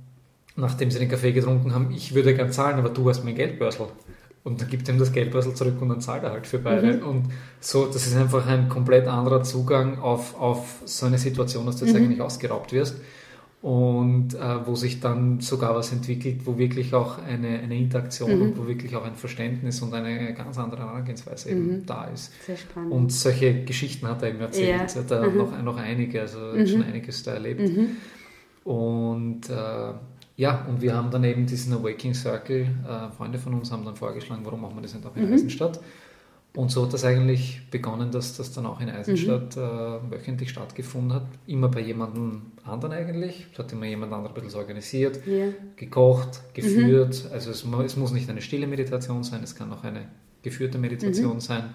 nachdem 0.57 0.91
sie 0.91 0.99
den 0.99 1.09
Kaffee 1.09 1.33
getrunken 1.33 1.75
haben, 1.75 1.91
ich 1.93 2.15
würde 2.15 2.35
gern 2.35 2.51
zahlen, 2.51 2.79
aber 2.79 2.89
du 2.89 3.09
hast 3.09 3.23
mein 3.23 3.35
Geldbörsel. 3.35 3.87
Und 4.45 4.61
dann 4.61 4.69
gibt 4.69 4.87
er 4.87 4.95
ihm 4.95 5.01
das 5.01 5.11
Geldbörsel 5.11 5.55
zurück 5.55 5.81
und 5.81 5.89
dann 5.89 6.03
zahlt 6.03 6.23
er 6.23 6.31
halt 6.31 6.47
für 6.47 6.59
beide. 6.59 6.99
Mhm. 6.99 7.03
Und 7.03 7.25
so, 7.61 7.87
das 7.87 8.07
ist 8.07 8.15
einfach 8.15 8.47
ein 8.47 8.69
komplett 8.69 9.09
anderer 9.09 9.43
Zugang 9.43 9.99
auf, 9.99 10.39
auf 10.39 10.83
so 10.85 11.07
eine 11.07 11.17
Situation, 11.17 11.65
dass 11.65 11.77
du 11.77 11.87
jetzt 11.87 11.95
mhm. 11.95 12.05
eigentlich 12.05 12.21
ausgeraubt 12.21 12.73
wirst. 12.73 12.97
Und 13.63 14.35
äh, 14.35 14.67
wo 14.67 14.75
sich 14.75 15.01
dann 15.01 15.41
sogar 15.41 15.75
was 15.75 15.91
entwickelt, 15.93 16.43
wo 16.45 16.59
wirklich 16.59 16.93
auch 16.93 17.17
eine, 17.17 17.61
eine 17.61 17.75
Interaktion 17.75 18.37
mhm. 18.37 18.43
und 18.43 18.59
wo 18.59 18.67
wirklich 18.67 18.95
auch 18.95 19.07
ein 19.07 19.15
Verständnis 19.15 19.81
und 19.81 19.95
eine 19.95 20.35
ganz 20.35 20.59
andere 20.59 20.83
Herangehensweise 20.83 21.49
eben 21.49 21.79
mhm. 21.79 21.87
da 21.87 22.05
ist. 22.05 22.31
Sehr 22.45 22.59
spannend. 22.59 22.93
Und 22.93 23.11
solche 23.11 23.65
Geschichten 23.65 24.07
hat 24.07 24.23
er 24.23 24.29
eben 24.29 24.41
erzählt. 24.41 24.69
Ja. 24.69 24.77
Er 24.77 25.01
hat 25.01 25.11
da 25.11 25.27
mhm. 25.27 25.39
noch, 25.39 25.63
noch 25.63 25.77
einige, 25.79 26.21
also 26.21 26.39
mhm. 26.39 26.67
schon 26.67 26.83
einiges 26.83 27.23
da 27.23 27.33
erlebt. 27.33 27.63
Und 28.65 29.49
äh, 29.49 29.93
ja, 30.37 30.65
und 30.67 30.81
wir 30.81 30.95
haben 30.95 31.11
dann 31.11 31.23
eben 31.25 31.47
diesen 31.47 31.73
Awakening 31.73 32.15
Circle, 32.15 32.63
äh, 32.63 33.17
Freunde 33.17 33.39
von 33.39 33.55
uns 33.55 33.71
haben 33.71 33.85
dann 33.85 33.97
vorgeschlagen, 33.97 34.45
warum 34.45 34.63
machen 34.63 34.77
wir 34.77 34.83
das 34.83 34.95
nicht 34.95 35.07
auch 35.07 35.15
in 35.17 35.29
mhm. 35.29 35.35
Eisenstadt? 35.35 35.81
Und 36.57 36.71
so 36.71 36.85
hat 36.85 36.93
das 36.93 37.05
eigentlich 37.05 37.63
begonnen, 37.71 38.13
dass 38.13 38.37
das 38.37 38.53
dann 38.53 38.67
auch 38.67 38.81
in 38.81 38.89
Eisenstadt 38.89 39.57
mhm. 39.57 39.63
äh, 39.63 40.11
wöchentlich 40.13 40.51
stattgefunden 40.51 41.13
hat. 41.13 41.27
Immer 41.49 41.69
bei 41.69 41.81
jemandem 41.81 42.43
anderen 42.65 42.95
eigentlich. 42.95 43.49
Es 43.53 43.59
hat 43.59 43.73
immer 43.73 43.87
jemand 43.87 44.13
anderes 44.13 44.37
ein 44.37 44.43
bisschen 44.43 44.61
organisiert, 44.61 45.27
ja. 45.27 45.47
gekocht, 45.75 46.43
geführt. 46.55 47.25
Mhm. 47.25 47.33
Also 47.33 47.51
es, 47.51 47.65
es, 47.65 47.97
muss 47.97 48.13
nicht 48.13 48.31
eine 48.31 48.41
stille 48.41 48.69
Meditation 48.69 49.25
sein, 49.25 49.43
es 49.43 49.57
kann 49.57 49.73
auch 49.73 49.83
eine 49.83 50.07
geführte 50.43 50.79
Meditation 50.79 51.35
mhm. 51.35 51.41
sein. 51.41 51.75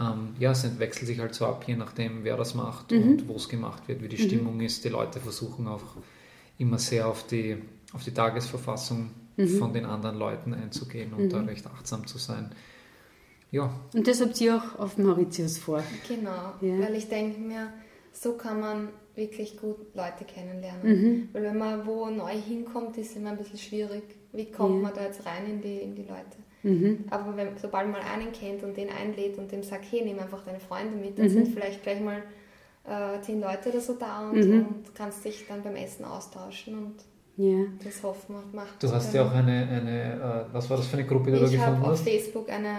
Ähm, 0.00 0.30
ja, 0.38 0.52
es 0.52 0.78
wechselt 0.78 1.06
sich 1.06 1.18
halt 1.18 1.34
so 1.34 1.44
ab, 1.44 1.64
je 1.66 1.76
nachdem, 1.76 2.24
wer 2.24 2.36
das 2.38 2.54
macht 2.54 2.92
mhm. 2.92 3.02
und 3.02 3.28
wo 3.28 3.34
es 3.34 3.48
gemacht 3.48 3.88
wird, 3.88 4.02
wie 4.02 4.08
die 4.08 4.22
mhm. 4.22 4.26
Stimmung 4.26 4.60
ist. 4.60 4.84
Die 4.84 4.88
Leute 4.88 5.20
versuchen 5.20 5.66
auch 5.66 5.96
immer 6.56 6.78
sehr 6.78 7.08
auf 7.08 7.26
die, 7.26 7.58
auf 7.92 8.04
die 8.04 8.12
Tagesverfassung 8.12 9.10
mhm. 9.36 9.58
von 9.58 9.72
den 9.72 9.84
anderen 9.84 10.16
Leuten 10.16 10.54
einzugehen 10.54 11.12
und 11.14 11.32
da 11.32 11.40
mhm. 11.40 11.48
recht 11.48 11.66
achtsam 11.66 12.06
zu 12.06 12.18
sein. 12.18 12.50
Ja. 13.50 13.70
Und 13.94 14.06
das 14.06 14.20
habt 14.20 14.40
ihr 14.40 14.56
auch 14.56 14.78
auf 14.78 14.98
Mauritius 14.98 15.58
vor. 15.58 15.82
Genau, 16.06 16.52
ja. 16.60 16.78
weil 16.80 16.94
ich 16.96 17.08
denke 17.08 17.40
mir, 17.40 17.72
so 18.12 18.34
kann 18.34 18.60
man 18.60 18.88
wirklich 19.14 19.58
gut 19.58 19.94
Leute 19.94 20.24
kennenlernen. 20.26 20.82
Mhm. 20.82 21.28
Weil 21.32 21.42
wenn 21.44 21.58
man 21.58 21.86
wo 21.86 22.06
neu 22.10 22.32
hinkommt, 22.32 22.96
ist 22.98 23.10
es 23.10 23.16
immer 23.16 23.30
ein 23.30 23.38
bisschen 23.38 23.58
schwierig. 23.58 24.02
Wie 24.32 24.50
kommt 24.50 24.76
ja. 24.76 24.82
man 24.82 24.94
da 24.94 25.04
jetzt 25.04 25.24
rein 25.24 25.46
in 25.48 25.60
die, 25.62 25.78
in 25.78 25.94
die 25.94 26.02
Leute? 26.02 26.36
Mhm. 26.62 27.04
Aber 27.10 27.36
wenn, 27.36 27.56
sobald 27.56 27.90
man 27.90 28.02
einen 28.02 28.32
kennt 28.32 28.62
und 28.62 28.76
den 28.76 28.90
einlädt 28.90 29.38
und 29.38 29.50
dem 29.50 29.62
sagt, 29.62 29.86
hey, 29.90 30.04
nimm 30.04 30.18
einfach 30.18 30.44
deine 30.44 30.60
Freunde 30.60 30.96
mit, 30.96 31.18
dann 31.18 31.26
mhm. 31.26 31.30
sind 31.30 31.48
vielleicht 31.48 31.82
gleich 31.82 32.00
mal 32.00 32.22
äh, 32.84 33.20
zehn 33.22 33.40
Leute 33.40 33.70
oder 33.70 33.80
so 33.80 33.94
da 33.94 34.28
und, 34.28 34.36
mhm. 34.36 34.66
und 34.66 34.94
kannst 34.94 35.24
dich 35.24 35.46
dann 35.48 35.62
beim 35.62 35.76
Essen 35.76 36.04
austauschen 36.04 36.78
und 36.78 36.94
ja. 37.38 37.64
das 37.82 38.02
hoffen 38.02 38.34
wir 38.34 38.60
macht. 38.60 38.82
Du 38.82 38.90
hast 38.90 39.14
ja 39.14 39.24
auch 39.24 39.32
eine, 39.32 39.66
eine 39.68 40.46
äh, 40.50 40.52
was 40.52 40.68
war 40.68 40.76
das 40.76 40.86
für 40.86 40.98
eine 40.98 41.06
Gruppe, 41.06 41.30
die 41.30 41.38
du 41.38 41.44
da 41.44 41.50
gefunden 41.50 41.62
hast? 41.62 41.78
Ich 41.78 41.82
habe 41.82 41.92
auf 41.92 42.02
Facebook 42.02 42.50
eine, 42.50 42.74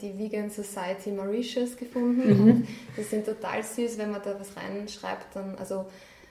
die 0.00 0.18
Vegan 0.18 0.50
Society 0.50 1.10
Mauritius 1.10 1.76
gefunden. 1.76 2.44
Mhm. 2.46 2.68
Das 2.96 3.10
sind 3.10 3.24
total 3.24 3.62
süß, 3.62 3.98
wenn 3.98 4.10
man 4.10 4.20
da 4.22 4.38
was 4.38 4.50
reinschreibt, 4.56 5.34
dann, 5.34 5.56
also 5.56 5.86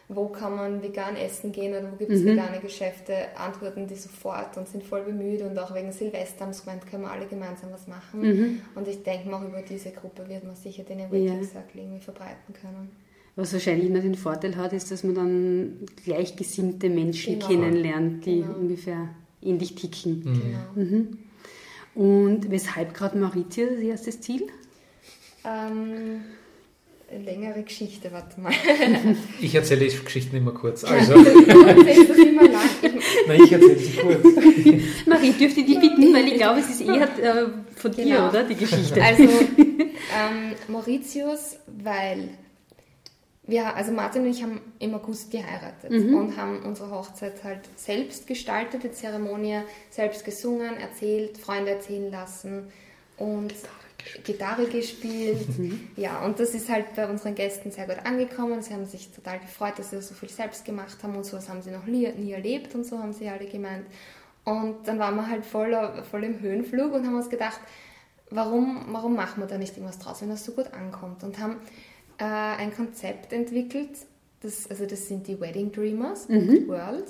wo 0.07 0.27
kann 0.27 0.55
man 0.55 0.83
vegan 0.83 1.15
essen 1.15 1.51
gehen 1.51 1.73
oder 1.73 1.91
wo 1.91 1.95
gibt 1.95 2.11
es 2.11 2.21
mhm. 2.21 2.27
vegane 2.27 2.59
Geschäfte, 2.59 3.13
antworten 3.37 3.87
die 3.87 3.95
sofort 3.95 4.57
und 4.57 4.67
sind 4.67 4.83
voll 4.83 5.03
bemüht 5.03 5.41
und 5.41 5.57
auch 5.57 5.73
wegen 5.73 5.91
Silvester 5.91 6.45
haben 6.45 6.53
sie 6.53 6.63
gemeint, 6.63 6.85
können 6.85 7.03
wir 7.03 7.11
alle 7.11 7.27
gemeinsam 7.27 7.71
was 7.71 7.87
machen. 7.87 8.21
Mhm. 8.21 8.61
Und 8.75 8.87
ich 8.87 9.03
denke 9.03 9.29
mal, 9.29 9.45
über 9.45 9.61
diese 9.61 9.91
Gruppe 9.91 10.27
wird 10.27 10.43
man 10.43 10.55
sicher 10.55 10.83
den 10.83 10.99
Awakening 10.99 11.43
Circle 11.43 11.81
irgendwie 11.81 12.01
verbreiten 12.01 12.53
können. 12.53 12.91
Was 13.41 13.53
wahrscheinlich 13.53 13.87
immer 13.87 14.01
den 14.01 14.13
Vorteil 14.13 14.55
hat, 14.55 14.71
ist, 14.71 14.91
dass 14.91 15.03
man 15.03 15.15
dann 15.15 15.79
gleichgesinnte 16.05 16.89
Menschen 16.89 17.39
genau. 17.39 17.47
kennenlernt, 17.47 18.23
die 18.23 18.41
genau. 18.41 18.53
ungefähr 18.53 19.09
ähnlich 19.41 19.73
ticken. 19.73 20.19
Mhm. 20.19 20.41
Genau. 20.41 20.59
Mhm. 20.75 21.17
Und 21.95 22.51
weshalb 22.51 22.93
gerade 22.93 23.17
Mauritius 23.17 23.71
das 23.77 23.81
erste 23.81 24.11
Ziel? 24.11 24.43
Ähm, 25.43 26.21
längere 27.25 27.63
Geschichte, 27.63 28.11
warte 28.11 28.39
mal. 28.39 28.53
Ich 29.41 29.55
erzähle 29.55 29.87
die 29.87 29.97
Geschichten 29.97 30.35
immer 30.35 30.51
kurz. 30.51 30.83
Also. 30.83 31.13
du 31.23 31.65
erzählst 31.65 32.11
das 32.11 32.17
immer 32.19 32.43
lang. 32.43 32.69
Nein, 33.27 33.41
ich 33.43 33.51
erzähle 33.51 33.79
sie 33.79 33.97
kurz. 33.97 34.23
Marie, 35.07 35.31
dürfte 35.31 35.61
ich 35.61 35.65
dich 35.65 35.79
bitten, 35.79 36.13
weil 36.13 36.27
ich 36.27 36.35
glaube, 36.35 36.59
es 36.59 36.69
ist 36.69 36.81
eher 36.81 37.09
äh, 37.19 37.47
von 37.75 37.91
genau. 37.91 38.03
dir, 38.03 38.29
oder, 38.29 38.43
die 38.43 38.55
Geschichte. 38.55 39.01
Also, 39.01 39.23
ähm, 39.23 40.53
Mauritius, 40.67 41.57
weil 41.65 42.29
wir, 43.51 43.75
also 43.75 43.91
Martin 43.91 44.23
und 44.23 44.29
ich 44.29 44.41
haben 44.41 44.59
im 44.79 44.95
August 44.95 45.29
geheiratet 45.29 45.91
mhm. 45.91 46.15
und 46.15 46.37
haben 46.37 46.63
unsere 46.63 46.89
Hochzeit 46.89 47.43
halt 47.43 47.59
selbst 47.75 48.25
gestaltet, 48.25 48.83
die 48.83 48.91
Zeremonie 48.91 49.59
selbst 49.91 50.25
gesungen, 50.25 50.77
erzählt, 50.77 51.37
Freunde 51.37 51.71
erzählen 51.71 52.09
lassen 52.09 52.71
und 53.17 53.53
Gitarre 54.23 54.65
gespielt. 54.65 55.59
Mhm. 55.59 55.89
Ja, 55.95 56.23
und 56.25 56.39
das 56.39 56.55
ist 56.55 56.69
halt 56.69 56.95
bei 56.95 57.07
unseren 57.07 57.35
Gästen 57.35 57.71
sehr 57.71 57.85
gut 57.85 58.03
angekommen. 58.05 58.61
Sie 58.61 58.73
haben 58.73 58.85
sich 58.85 59.11
total 59.11 59.39
gefreut, 59.39 59.73
dass 59.77 59.91
sie 59.91 60.01
so 60.01 60.15
viel 60.15 60.29
selbst 60.29 60.65
gemacht 60.65 60.97
haben 61.03 61.15
und 61.15 61.25
sowas 61.25 61.49
haben 61.49 61.61
sie 61.61 61.71
noch 61.71 61.85
nie, 61.85 62.11
nie 62.13 62.31
erlebt 62.31 62.73
und 62.73 62.85
so 62.85 62.97
haben 62.97 63.13
sie 63.13 63.29
alle 63.29 63.45
gemeint. 63.45 63.85
Und 64.43 64.87
dann 64.87 64.97
waren 64.97 65.15
wir 65.15 65.27
halt 65.27 65.45
voll, 65.45 66.03
voll 66.09 66.23
im 66.23 66.39
Höhenflug 66.39 66.93
und 66.93 67.05
haben 67.05 67.15
uns 67.15 67.29
gedacht, 67.29 67.59
warum, 68.31 68.85
warum 68.89 69.15
machen 69.15 69.43
wir 69.43 69.47
da 69.47 69.57
nicht 69.57 69.77
irgendwas 69.77 69.99
draus, 69.99 70.21
wenn 70.21 70.29
das 70.29 70.43
so 70.43 70.53
gut 70.53 70.73
ankommt? 70.73 71.23
Und 71.23 71.37
haben 71.37 71.57
äh, 72.21 72.23
ein 72.23 72.73
Konzept 72.75 73.33
entwickelt, 73.33 73.89
das, 74.41 74.69
also 74.69 74.85
das 74.85 75.07
sind 75.07 75.27
die 75.27 75.41
Wedding 75.41 75.71
Dreamers, 75.71 76.29
mhm. 76.29 76.67
World. 76.67 77.07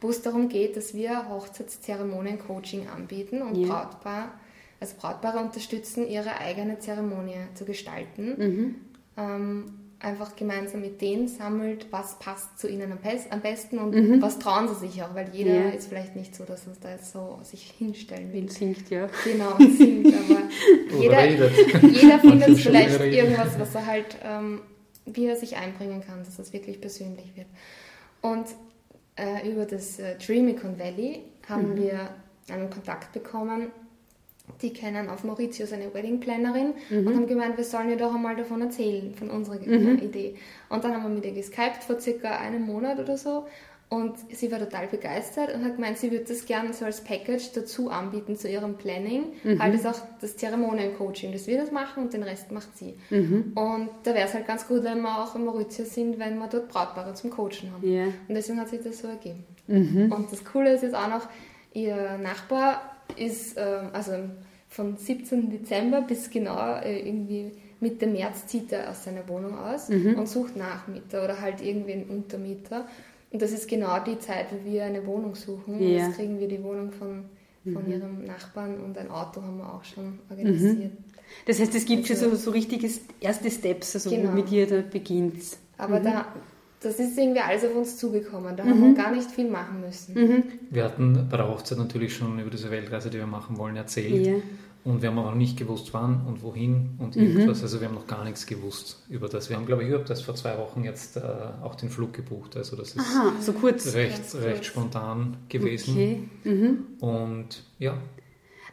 wo 0.00 0.08
es 0.10 0.22
darum 0.22 0.48
geht, 0.48 0.76
dass 0.76 0.92
wir 0.92 1.28
Hochzeitszeremonien-Coaching 1.28 2.88
anbieten 2.88 3.42
und 3.42 3.54
ja. 3.54 3.68
Brautpaar, 3.68 4.40
also 4.80 4.96
Brautpaare 4.98 5.38
unterstützen, 5.38 6.08
ihre 6.08 6.38
eigene 6.38 6.80
Zeremonie 6.80 7.46
zu 7.54 7.64
gestalten. 7.64 8.34
Mhm. 8.38 8.74
Ähm, 9.16 9.64
einfach 10.00 10.34
gemeinsam 10.34 10.82
Ideen 10.82 11.28
sammelt, 11.28 11.86
was 11.90 12.18
passt 12.18 12.58
zu 12.58 12.68
ihnen 12.68 12.90
am, 12.90 12.98
am 13.30 13.40
besten 13.40 13.78
und 13.78 13.94
mhm. 13.94 14.22
was 14.22 14.38
trauen 14.38 14.66
sie 14.68 14.86
sich 14.86 15.02
auch, 15.02 15.14
weil 15.14 15.28
jeder 15.32 15.54
ja. 15.54 15.68
ist 15.70 15.88
vielleicht 15.88 16.16
nicht 16.16 16.34
so, 16.34 16.44
dass 16.44 16.66
er 16.66 16.72
da 16.80 16.90
jetzt 16.92 17.12
so 17.12 17.38
sich 17.42 17.74
hinstellen 17.78 18.32
will. 18.32 18.50
Singt, 18.50 18.88
ja. 18.90 19.08
Genau, 19.24 19.56
singt, 19.58 20.06
aber 20.06 20.42
jeder, 20.98 21.24
jeder 21.26 22.18
findet 22.18 22.58
vielleicht 22.58 23.00
irgendwas, 23.00 23.58
was 23.58 23.74
er 23.74 23.86
halt, 23.86 24.16
ähm, 24.24 24.62
wie 25.04 25.26
er 25.26 25.36
sich 25.36 25.56
einbringen 25.56 26.02
kann, 26.06 26.24
dass 26.24 26.38
es 26.38 26.52
wirklich 26.52 26.80
persönlich 26.80 27.36
wird. 27.36 27.48
Und 28.22 28.46
äh, 29.16 29.50
über 29.50 29.66
das 29.66 29.98
äh, 29.98 30.16
Dreamicon 30.16 30.78
Valley 30.78 31.20
haben 31.46 31.74
mhm. 31.74 31.76
wir 31.76 32.10
einen 32.48 32.70
Kontakt 32.70 33.12
bekommen 33.12 33.70
die 34.62 34.72
kennen 34.72 35.08
auf 35.08 35.24
Mauritius 35.24 35.72
eine 35.72 35.92
Wedding 35.94 36.20
Plannerin 36.20 36.74
mhm. 36.88 37.06
und 37.06 37.14
haben 37.14 37.26
gemeint, 37.26 37.56
wir 37.56 37.64
sollen 37.64 37.90
ihr 37.90 37.96
doch 37.96 38.14
einmal 38.14 38.36
davon 38.36 38.60
erzählen, 38.62 39.14
von 39.14 39.30
unserer 39.30 39.58
mhm. 39.58 39.98
Idee. 39.98 40.36
Und 40.68 40.84
dann 40.84 40.94
haben 40.94 41.02
wir 41.02 41.10
mit 41.10 41.24
ihr 41.24 41.32
geskypt 41.32 41.84
vor 41.84 42.00
circa 42.00 42.38
einem 42.38 42.62
Monat 42.62 42.98
oder 42.98 43.16
so 43.16 43.46
und 43.90 44.14
sie 44.30 44.52
war 44.52 44.60
total 44.60 44.86
begeistert 44.86 45.52
und 45.52 45.64
hat 45.64 45.74
gemeint, 45.74 45.98
sie 45.98 46.12
würde 46.12 46.24
das 46.24 46.46
gerne 46.46 46.72
so 46.72 46.84
als 46.84 47.00
Package 47.00 47.50
dazu 47.52 47.90
anbieten 47.90 48.36
zu 48.36 48.48
ihrem 48.48 48.76
Planning. 48.76 49.32
Mhm. 49.42 49.60
Halt 49.60 49.74
ist 49.74 49.84
auch 49.84 50.00
das 50.20 50.36
Zeremoniencoaching, 50.36 51.32
das 51.32 51.48
wir 51.48 51.58
das 51.58 51.72
machen 51.72 52.04
und 52.04 52.12
den 52.12 52.22
Rest 52.22 52.52
macht 52.52 52.78
sie. 52.78 52.94
Mhm. 53.10 53.52
Und 53.56 53.90
da 54.04 54.14
wäre 54.14 54.28
es 54.28 54.34
halt 54.34 54.46
ganz 54.46 54.68
gut, 54.68 54.84
wenn 54.84 55.00
wir 55.00 55.20
auch 55.20 55.34
in 55.34 55.44
Mauritius 55.44 55.92
sind, 55.92 56.20
wenn 56.20 56.38
wir 56.38 56.46
dort 56.46 56.68
Brautpaare 56.68 57.14
zum 57.14 57.30
Coachen 57.30 57.72
haben. 57.72 57.84
Yeah. 57.84 58.06
Und 58.28 58.36
deswegen 58.36 58.60
hat 58.60 58.68
sich 58.68 58.80
das 58.80 58.98
so 58.98 59.08
ergeben. 59.08 59.44
Mhm. 59.66 60.12
Und 60.12 60.30
das 60.30 60.44
Coole 60.44 60.72
ist 60.72 60.84
jetzt 60.84 60.94
auch 60.94 61.08
noch, 61.08 61.26
ihr 61.72 62.16
Nachbar 62.18 62.89
ist 63.16 63.56
äh, 63.56 63.80
also 63.92 64.12
von 64.68 64.96
17. 64.96 65.50
Dezember 65.50 66.02
bis 66.02 66.30
genau 66.30 66.76
äh, 66.76 67.00
irgendwie 67.00 67.52
Mitte 67.80 68.06
März 68.06 68.46
zieht 68.46 68.72
er 68.72 68.90
aus 68.90 69.04
seiner 69.04 69.26
Wohnung 69.28 69.58
aus 69.58 69.88
mhm. 69.88 70.14
und 70.18 70.28
sucht 70.28 70.56
Nachmieter 70.56 71.24
oder 71.24 71.40
halt 71.40 71.62
irgendwie 71.62 71.94
einen 71.94 72.10
Untermieter. 72.10 72.86
Und 73.32 73.42
das 73.42 73.52
ist 73.52 73.68
genau 73.68 73.98
die 74.00 74.18
Zeit, 74.18 74.46
wo 74.50 74.70
wir 74.70 74.84
eine 74.84 75.06
Wohnung 75.06 75.34
suchen. 75.34 75.80
Ja. 75.80 76.06
Jetzt 76.06 76.16
kriegen 76.16 76.38
wir 76.38 76.48
die 76.48 76.62
Wohnung 76.62 76.92
von, 76.92 77.24
von 77.64 77.86
mhm. 77.86 77.92
ihrem 77.92 78.24
Nachbarn 78.24 78.80
und 78.80 78.98
ein 78.98 79.10
Auto 79.10 79.42
haben 79.42 79.58
wir 79.58 79.72
auch 79.72 79.84
schon 79.84 80.18
organisiert. 80.28 80.92
Mhm. 80.92 80.96
Das 81.46 81.60
heißt, 81.60 81.74
es 81.74 81.84
gibt 81.84 82.10
also, 82.10 82.24
schon 82.24 82.36
so, 82.36 82.36
so 82.36 82.50
richtige 82.50 82.90
erste 83.20 83.50
Steps, 83.50 83.94
also 83.94 84.10
genau. 84.10 84.30
womit 84.30 84.50
ihr 84.50 84.66
da 84.66 84.82
beginnt. 84.82 85.42
Aber 85.78 86.00
mhm. 86.00 86.04
da 86.04 86.26
das 86.80 86.98
ist 86.98 87.16
irgendwie 87.18 87.40
alles 87.40 87.64
auf 87.64 87.74
uns 87.74 87.98
zugekommen. 87.98 88.56
Da 88.56 88.64
mhm. 88.64 88.70
haben 88.70 88.82
wir 88.82 88.94
gar 88.94 89.12
nicht 89.12 89.30
viel 89.30 89.48
machen 89.48 89.80
müssen. 89.80 90.14
Mhm. 90.14 90.42
Wir 90.70 90.84
hatten 90.84 91.28
bei 91.30 91.36
der 91.36 91.48
Hochzeit 91.48 91.78
natürlich 91.78 92.16
schon 92.16 92.38
über 92.38 92.50
diese 92.50 92.70
Weltreise, 92.70 93.10
die 93.10 93.18
wir 93.18 93.26
machen 93.26 93.58
wollen, 93.58 93.76
erzählt. 93.76 94.26
Ja. 94.26 94.34
Und 94.82 95.02
wir 95.02 95.10
haben 95.10 95.18
aber 95.18 95.30
noch 95.30 95.36
nicht 95.36 95.58
gewusst, 95.58 95.92
wann 95.92 96.24
und 96.26 96.42
wohin 96.42 96.94
und 96.98 97.14
mhm. 97.14 97.22
irgendwas. 97.22 97.62
Also 97.62 97.82
wir 97.82 97.88
haben 97.88 97.94
noch 97.94 98.06
gar 98.06 98.24
nichts 98.24 98.46
gewusst 98.46 99.04
über 99.10 99.28
das. 99.28 99.50
Wir 99.50 99.56
haben, 99.56 99.66
glaube 99.66 99.82
ich, 99.82 99.88
überhaupt 99.90 100.08
erst 100.08 100.24
vor 100.24 100.34
zwei 100.34 100.56
Wochen 100.56 100.82
jetzt 100.82 101.18
äh, 101.18 101.20
auch 101.62 101.74
den 101.74 101.90
Flug 101.90 102.14
gebucht. 102.14 102.56
Also 102.56 102.76
das 102.76 102.94
ist 102.94 102.98
Aha, 102.98 103.34
so 103.40 103.52
kurz. 103.52 103.92
recht, 103.92 104.34
recht 104.36 104.64
spontan 104.64 105.36
gewesen. 105.50 105.94
Okay. 105.94 106.28
Mhm. 106.44 106.86
Und 107.00 107.62
ja. 107.78 107.98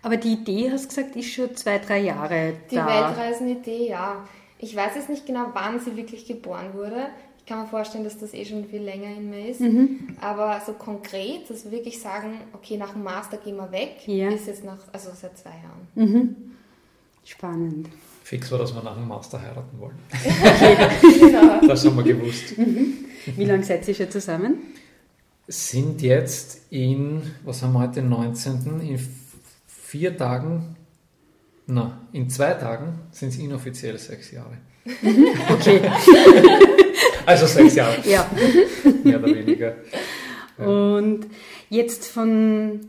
Aber 0.02 0.16
die 0.16 0.34
Idee, 0.34 0.72
hast 0.72 0.86
du 0.86 0.96
gesagt, 0.96 1.18
ist 1.18 1.34
schon 1.34 1.54
zwei, 1.58 1.78
drei 1.80 2.00
Jahre 2.00 2.54
die 2.72 2.76
da. 2.76 2.86
Die 2.86 2.94
Weltreisenidee, 2.94 3.90
ja. 3.90 4.24
Ich 4.60 4.76
weiß 4.76 4.96
jetzt 4.96 5.10
nicht 5.10 5.26
genau, 5.26 5.48
wann 5.54 5.82
sie 5.82 5.98
wirklich 5.98 6.26
geboren 6.26 6.74
wurde 6.74 7.08
kann 7.48 7.62
mir 7.62 7.68
vorstellen, 7.68 8.04
dass 8.04 8.18
das 8.18 8.34
eh 8.34 8.46
schon 8.46 8.66
viel 8.66 8.82
länger 8.82 9.16
in 9.16 9.30
mir 9.30 9.50
ist. 9.50 9.62
Mhm. 9.62 10.16
Aber 10.22 10.62
so 10.66 10.74
konkret, 10.74 11.50
dass 11.50 11.66
wir 11.66 11.72
wirklich 11.72 12.00
sagen, 12.00 12.39
okay, 12.54 12.77
nach 12.77 12.92
dem 12.92 13.04
Master 13.04 13.38
gehen 13.38 13.56
wir 13.56 13.72
weg, 13.72 14.06
ja. 14.06 14.30
ist 14.30 14.48
jetzt 14.48 14.63
nach, 14.63 14.80
also 14.92 15.10
seit 15.20 15.38
zwei 15.38 15.51
Jahren. 15.51 15.88
Mhm. 15.96 16.36
Spannend. 17.24 17.89
Fix 18.24 18.51
war, 18.51 18.60
dass 18.60 18.74
wir 18.74 18.84
nach 18.84 18.96
dem 18.96 19.08
Master 19.08 19.42
heiraten 19.42 19.80
wollen. 19.80 19.98
genau. 21.20 21.66
Das 21.66 21.86
haben 21.86 21.96
wir 21.96 22.04
gewusst. 22.04 22.58
Mhm. 22.58 23.06
Wie 23.36 23.46
lange 23.46 23.63
seid 23.63 23.88
ihr 23.88 23.96
schon 23.96 24.12
zusammen? 24.12 24.56
Sind 25.48 26.01
jetzt 26.01 26.62
in, 26.70 27.22
was 27.46 27.63
haben 27.63 27.74
wir 27.74 27.80
heute, 27.80 28.01
den 28.01 28.10
19. 28.10 28.82
In 28.82 29.00
vier 29.68 30.18
Tagen, 30.18 30.76
na, 31.67 32.01
in 32.13 32.29
zwei 32.29 32.53
Tagen 32.53 33.00
sind 33.12 33.29
es 33.29 33.38
inoffiziell 33.38 33.97
sechs 33.97 34.31
Jahre. 34.31 34.57
Okay. 35.51 35.81
Also 37.25 37.45
sechs 37.45 37.75
Jahre. 37.75 37.97
ja. 38.09 38.25
Mehr 39.03 39.19
oder 39.19 39.36
weniger. 39.36 39.75
Ja. 40.59 40.65
Und 40.65 41.27
jetzt 41.69 42.07
von, 42.07 42.79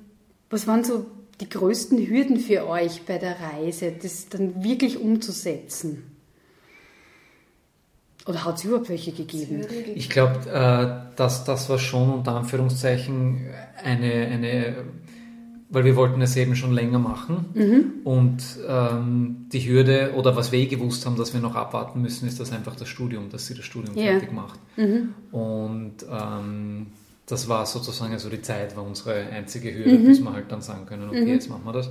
was 0.49 0.67
waren 0.67 0.85
so 0.85 1.05
die 1.39 1.51
größten 1.51 1.99
Hürden 2.09 2.39
für 2.39 2.67
euch 2.67 3.03
bei 3.03 3.19
der 3.19 3.37
Reise, 3.39 3.93
das 3.93 4.31
dann 4.31 4.65
wirklich 4.65 4.99
umzusetzen? 4.99 6.05
Oder 8.25 8.47
hat 8.47 8.57
es 8.57 8.65
überhaupt 8.65 8.89
welche 8.89 9.13
gegeben? 9.13 9.67
Ich 9.95 10.09
glaube, 10.09 10.49
äh, 10.49 11.17
dass 11.17 11.45
das 11.45 11.69
war 11.69 11.79
schon 11.79 12.11
unter 12.11 12.37
Anführungszeichen 12.37 13.51
eine, 13.85 14.13
eine 14.29 14.77
weil 15.71 15.85
wir 15.85 15.97
wollten 15.97 16.23
es 16.23 16.37
eben 16.37 16.57
schon 16.57 16.73
länger 16.73 16.99
machen 16.99 17.47
mhm. 17.55 17.93
und 18.05 18.43
ähm, 18.67 19.47
die 19.53 19.61
Hürde 19.69 20.15
oder 20.17 20.35
was 20.35 20.51
wir 20.51 20.59
eh 20.59 20.67
gewusst 20.67 21.05
haben, 21.05 21.17
dass 21.17 21.35
wir 21.35 21.41
noch 21.41 21.55
abwarten 21.55 22.01
müssen, 22.01 22.27
ist 22.27 22.41
das 22.41 22.53
einfach 22.53 22.75
das 22.75 22.89
Studium, 22.89 23.29
dass 23.29 23.47
sie 23.47 23.55
das 23.55 23.65
Studium 23.65 23.97
yeah. 23.97 24.13
fertig 24.13 24.33
macht. 24.33 24.59
Mhm. 24.77 25.15
Und 25.31 25.95
ähm, 26.11 26.87
das 27.27 27.49
war 27.49 27.67
sozusagen, 27.67 28.15
also 28.15 28.31
die 28.31 28.41
Zeit 28.41 28.75
war 28.77 28.85
unsere 28.85 29.27
einzige 29.27 29.75
Hürde, 29.75 29.99
mhm. 29.99 30.05
bis 30.07 30.21
wir 30.21 30.33
halt 30.33 30.51
dann 30.51 30.63
sagen 30.63 30.87
können, 30.87 31.09
okay, 31.09 31.23
mhm. 31.23 31.29
jetzt 31.29 31.51
machen 31.51 31.65
wir 31.65 31.73
das. 31.73 31.91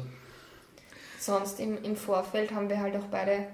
Sonst 1.19 1.59
im, 1.59 1.77
im 1.83 1.95
Vorfeld 1.95 2.53
haben 2.53 2.69
wir 2.69 2.79
halt 2.79 2.95
auch 2.95 3.07
beide 3.11 3.45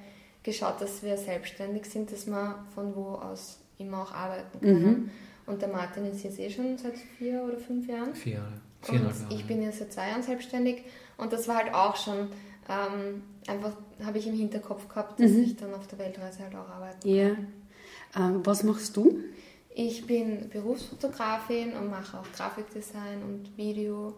geschaut, 0.43 0.79
dass 0.79 1.03
wir 1.03 1.17
selbstständig 1.17 1.85
sind, 1.85 2.11
dass 2.11 2.27
wir 2.27 2.63
von 2.73 2.95
wo 2.95 3.15
aus 3.15 3.59
immer 3.77 4.03
auch 4.03 4.13
arbeiten 4.13 4.59
können. 4.61 4.85
Mhm. 4.85 5.09
Und 5.45 5.61
der 5.61 5.69
Martin 5.69 6.05
ist 6.05 6.23
jetzt 6.23 6.39
eh 6.39 6.49
schon 6.49 6.77
seit 6.77 6.97
vier 7.17 7.43
oder 7.43 7.57
fünf 7.57 7.87
Jahren. 7.89 8.15
Vier 8.15 8.35
Jahre. 8.35 8.61
Und 8.89 9.13
ich 9.29 9.45
bin 9.45 9.61
jetzt 9.61 9.79
seit 9.79 9.93
zwei 9.93 10.09
Jahren 10.09 10.23
selbstständig 10.23 10.83
und 11.17 11.31
das 11.31 11.47
war 11.47 11.57
halt 11.57 11.73
auch 11.73 11.95
schon 11.95 12.29
ähm, 12.69 13.23
einfach, 13.47 13.73
habe 14.03 14.17
ich 14.17 14.27
im 14.27 14.35
Hinterkopf 14.35 14.87
gehabt, 14.87 15.19
dass 15.19 15.31
mhm. 15.31 15.43
ich 15.43 15.55
dann 15.55 15.73
auf 15.73 15.87
der 15.87 15.99
Weltreise 15.99 16.43
halt 16.43 16.55
auch 16.55 16.69
arbeiten 16.69 17.07
ja. 17.07 17.29
kann. 17.29 17.47
Ähm, 18.15 18.45
was 18.45 18.63
machst 18.63 18.95
du? 18.97 19.19
Ich 19.75 20.05
bin 20.05 20.49
Berufsfotografin 20.49 21.73
und 21.73 21.89
mache 21.89 22.19
auch 22.19 22.31
Grafikdesign 22.35 23.23
und 23.23 23.57
Video 23.57 24.13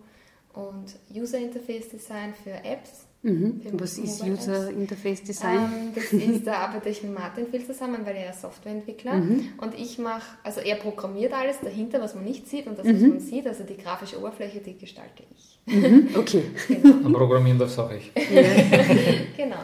und 0.54 0.96
User 1.14 1.38
Interface 1.38 1.90
Design 1.90 2.34
für 2.34 2.52
Apps. 2.52 3.08
Mhm. 3.26 3.62
Was 3.74 3.98
ist 3.98 4.24
User 4.24 4.70
Interface 4.70 5.24
Design? 5.24 5.58
Ähm, 5.58 5.92
das 5.96 6.14
ist, 6.14 6.46
da 6.46 6.58
arbeite 6.58 6.90
ich 6.90 7.02
mit 7.02 7.12
Martin 7.12 7.48
viel 7.48 7.66
zusammen, 7.66 8.02
weil 8.06 8.16
er 8.18 8.30
ist 8.30 8.42
Softwareentwickler 8.42 9.16
mhm. 9.16 9.50
und 9.58 9.74
ich 9.74 9.98
mache, 9.98 10.22
also 10.44 10.62
er 10.62 10.76
programmiert 10.76 11.34
alles 11.34 11.60
dahinter, 11.60 12.00
was 12.00 12.14
man 12.14 12.24
nicht 12.24 12.48
sieht 12.48 12.68
und 12.68 12.78
das, 12.78 12.86
was 12.86 13.02
mhm. 13.02 13.10
man 13.10 13.20
sieht, 13.20 13.48
also 13.48 13.64
die 13.64 13.78
grafische 13.78 14.20
Oberfläche, 14.20 14.60
die 14.60 14.78
gestalte 14.78 15.24
ich. 15.36 15.60
Mhm. 15.74 16.10
Okay. 16.16 16.44
Genau. 16.68 17.06
Am 17.06 17.14
Programmieren 17.14 17.58
das 17.58 17.78
auch 17.80 17.92
ich. 17.92 18.12
Ja. 18.16 18.42
genau. 19.38 19.58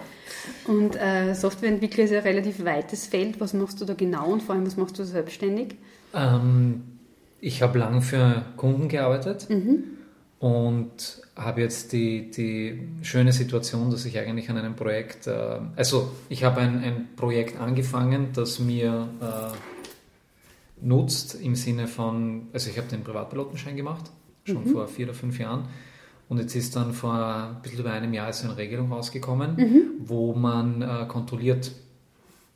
Und 0.65 0.95
äh, 0.95 1.33
Softwareentwickler 1.35 2.05
ist 2.05 2.11
ja 2.11 2.17
ein 2.17 2.23
relativ 2.23 2.65
weites 2.65 3.05
Feld. 3.05 3.39
Was 3.39 3.53
machst 3.53 3.79
du 3.79 3.85
da 3.85 3.93
genau 3.93 4.31
und 4.31 4.41
vor 4.41 4.55
allem, 4.55 4.65
was 4.65 4.75
machst 4.75 4.97
du 4.97 5.03
selbstständig? 5.03 5.75
Ähm, 6.15 6.81
ich 7.39 7.61
habe 7.61 7.77
lange 7.77 8.01
für 8.01 8.43
Kunden 8.57 8.87
gearbeitet 8.87 9.47
mhm. 9.49 9.83
Und 10.41 11.21
habe 11.35 11.61
jetzt 11.61 11.93
die, 11.93 12.31
die 12.31 12.87
schöne 13.03 13.31
Situation, 13.31 13.91
dass 13.91 14.05
ich 14.05 14.17
eigentlich 14.17 14.49
an 14.49 14.57
einem 14.57 14.75
Projekt, 14.75 15.27
äh, 15.27 15.59
also 15.75 16.11
ich 16.29 16.43
habe 16.43 16.61
ein, 16.61 16.83
ein 16.83 17.09
Projekt 17.15 17.59
angefangen, 17.59 18.29
das 18.33 18.57
mir 18.57 19.07
äh, 19.21 20.83
nutzt 20.83 21.35
im 21.35 21.53
Sinne 21.53 21.87
von, 21.87 22.47
also 22.53 22.71
ich 22.71 22.77
habe 22.79 22.87
den 22.87 23.03
Privatpilotenschein 23.03 23.75
gemacht, 23.75 24.09
schon 24.43 24.65
mhm. 24.65 24.71
vor 24.71 24.87
vier 24.87 25.05
oder 25.05 25.13
fünf 25.13 25.37
Jahren. 25.37 25.65
Und 26.27 26.39
jetzt 26.39 26.55
ist 26.55 26.75
dann 26.75 26.93
vor 26.93 27.13
ein 27.13 27.61
bisschen 27.61 27.81
über 27.81 27.91
einem 27.91 28.11
Jahr 28.11 28.33
so 28.33 28.47
eine 28.47 28.57
Regelung 28.57 28.91
rausgekommen, 28.91 29.57
mhm. 29.57 29.81
wo 29.99 30.33
man 30.33 30.81
äh, 30.81 31.05
kontrolliert, 31.07 31.71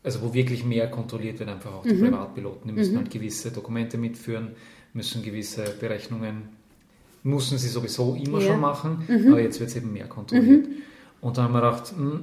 also 0.02 0.24
wo 0.24 0.34
wirklich 0.34 0.66
mehr 0.66 0.90
kontrolliert 0.90 1.38
wird, 1.38 1.50
einfach 1.50 1.72
auch 1.72 1.84
die 1.84 1.94
mhm. 1.94 2.06
Privatpiloten. 2.06 2.68
Die 2.68 2.74
müssen 2.74 2.94
mhm. 2.94 2.98
halt 2.98 3.12
gewisse 3.12 3.52
Dokumente 3.52 4.00
mitführen, 4.00 4.56
müssen 4.94 5.22
gewisse 5.22 5.66
Berechnungen 5.80 6.65
mussten 7.26 7.58
sie 7.58 7.70
sowieso 7.70 8.16
immer 8.16 8.40
ja. 8.40 8.52
schon 8.52 8.62
machen, 8.62 9.04
mhm. 9.08 9.32
aber 9.32 9.42
jetzt 9.42 9.60
wird 9.60 9.70
es 9.70 9.76
eben 9.76 9.92
mehr 9.92 10.08
kontrolliert. 10.08 10.68
Mhm. 10.68 10.74
Und 11.22 11.38
dann 11.38 11.46
haben 11.46 11.54
wir 11.54 11.62
gedacht, 11.62 11.94
mh, 11.98 12.12
hm, 12.12 12.20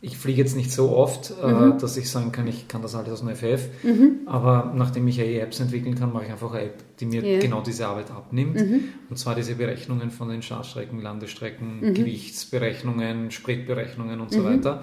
ich 0.00 0.18
fliege 0.18 0.42
jetzt 0.42 0.54
nicht 0.54 0.70
so 0.70 0.94
oft, 0.94 1.32
äh, 1.42 1.46
mhm. 1.46 1.72
äh, 1.72 1.78
dass 1.78 1.96
ich 1.96 2.10
sagen 2.10 2.30
kann, 2.30 2.46
ich 2.46 2.68
kann 2.68 2.82
das 2.82 2.94
alles 2.94 3.10
aus 3.10 3.20
dem 3.20 3.34
FF, 3.34 3.68
mhm. 3.82 4.20
aber 4.26 4.72
nachdem 4.76 5.08
ich 5.08 5.16
ja 5.16 5.24
eh 5.24 5.38
Apps 5.38 5.60
entwickeln 5.60 5.94
kann, 5.94 6.12
mache 6.12 6.26
ich 6.26 6.30
einfach 6.30 6.52
eine 6.52 6.64
App, 6.66 6.82
die 7.00 7.06
mir 7.06 7.24
ja. 7.24 7.40
genau 7.40 7.62
diese 7.62 7.88
Arbeit 7.88 8.10
abnimmt. 8.10 8.56
Mhm. 8.56 8.80
Und 9.08 9.18
zwar 9.18 9.34
diese 9.34 9.54
Berechnungen 9.54 10.10
von 10.10 10.28
den 10.28 10.42
Startstrecken, 10.42 11.00
Landestrecken, 11.00 11.80
mhm. 11.80 11.94
Gewichtsberechnungen, 11.94 13.30
Spritberechnungen 13.30 14.20
und 14.20 14.30
so 14.30 14.44
weiter. 14.44 14.82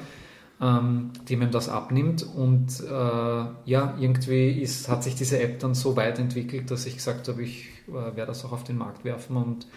ähm, 0.61 1.09
die 1.27 1.35
mir 1.35 1.47
das 1.47 1.69
abnimmt. 1.69 2.23
Und 2.23 2.81
äh, 2.81 2.89
ja, 2.89 3.97
irgendwie 3.99 4.61
ist, 4.61 4.89
hat 4.89 5.03
sich 5.03 5.15
diese 5.15 5.39
App 5.39 5.59
dann 5.59 5.73
so 5.73 5.95
weit 5.95 6.19
entwickelt, 6.19 6.69
dass 6.69 6.85
ich 6.85 6.95
gesagt 6.95 7.27
habe, 7.27 7.43
ich 7.43 7.67
werde 7.93 8.27
das 8.27 8.45
auch 8.45 8.51
auf 8.51 8.63
den 8.63 8.77
Markt 8.77 9.03
werfen 9.05 9.35
und 9.37 9.67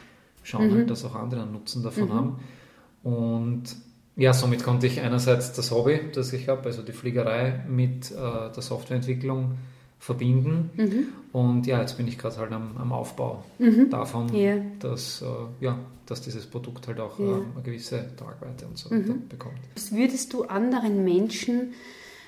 schauen 0.43 0.71
mhm. 0.71 0.75
halt, 0.75 0.91
dass 0.91 1.05
auch 1.05 1.15
andere 1.15 1.43
einen 1.43 1.53
Nutzen 1.53 1.83
davon 1.83 2.09
mhm. 2.09 2.13
haben. 2.13 2.41
Und 3.03 3.77
ja, 4.17 4.33
somit 4.33 4.63
konnte 4.63 4.87
ich 4.87 5.01
einerseits 5.01 5.53
das 5.53 5.71
Hobby, 5.71 6.01
das 6.15 6.33
ich 6.33 6.49
habe, 6.49 6.65
also 6.65 6.83
die 6.83 6.93
Fliegerei, 6.93 7.65
mit 7.69 8.11
äh, 8.13 8.15
der 8.15 8.63
Softwareentwicklung 8.63 9.57
verbinden. 9.99 10.71
Mhm. 10.77 11.07
Und 11.33 11.67
ja, 11.67 11.81
jetzt 11.81 11.97
bin 11.97 12.07
ich 12.07 12.19
gerade 12.19 12.37
halt 12.37 12.53
am, 12.53 12.77
am 12.77 12.93
Aufbau 12.93 13.43
mhm. 13.59 13.91
davon, 13.91 14.33
yeah. 14.35 14.59
dass, 14.79 15.23
äh, 15.23 15.65
ja, 15.65 15.79
dass 16.07 16.21
dieses 16.21 16.47
Produkt 16.47 16.87
halt 16.87 17.01
auch 17.01 17.19
yeah. 17.19 17.39
äh, 17.39 17.43
eine 17.55 17.63
gewisse 17.65 18.05
Tragweite 18.17 18.67
und 18.67 18.79
so 18.79 18.91
weiter 18.91 19.15
mhm. 19.15 19.29
bekommt. 19.29 19.59
Was 19.75 19.93
würdest 19.93 20.33
du 20.33 20.45
anderen 20.45 21.05
Menschen 21.05 21.73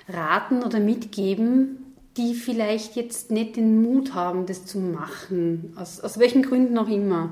raten 0.09 0.63
oder 0.63 0.81
mitgeben, 0.81 1.86
die 2.17 2.35
vielleicht 2.35 2.97
jetzt 2.97 3.31
nicht 3.31 3.57
den 3.57 3.83
Mut 3.83 4.15
haben, 4.15 4.47
das 4.47 4.65
zu 4.65 4.79
machen, 4.79 5.73
aus, 5.77 6.01
aus 6.01 6.19
welchen 6.19 6.43
Gründen 6.43 6.77
auch 6.79 6.89
immer? 6.89 7.31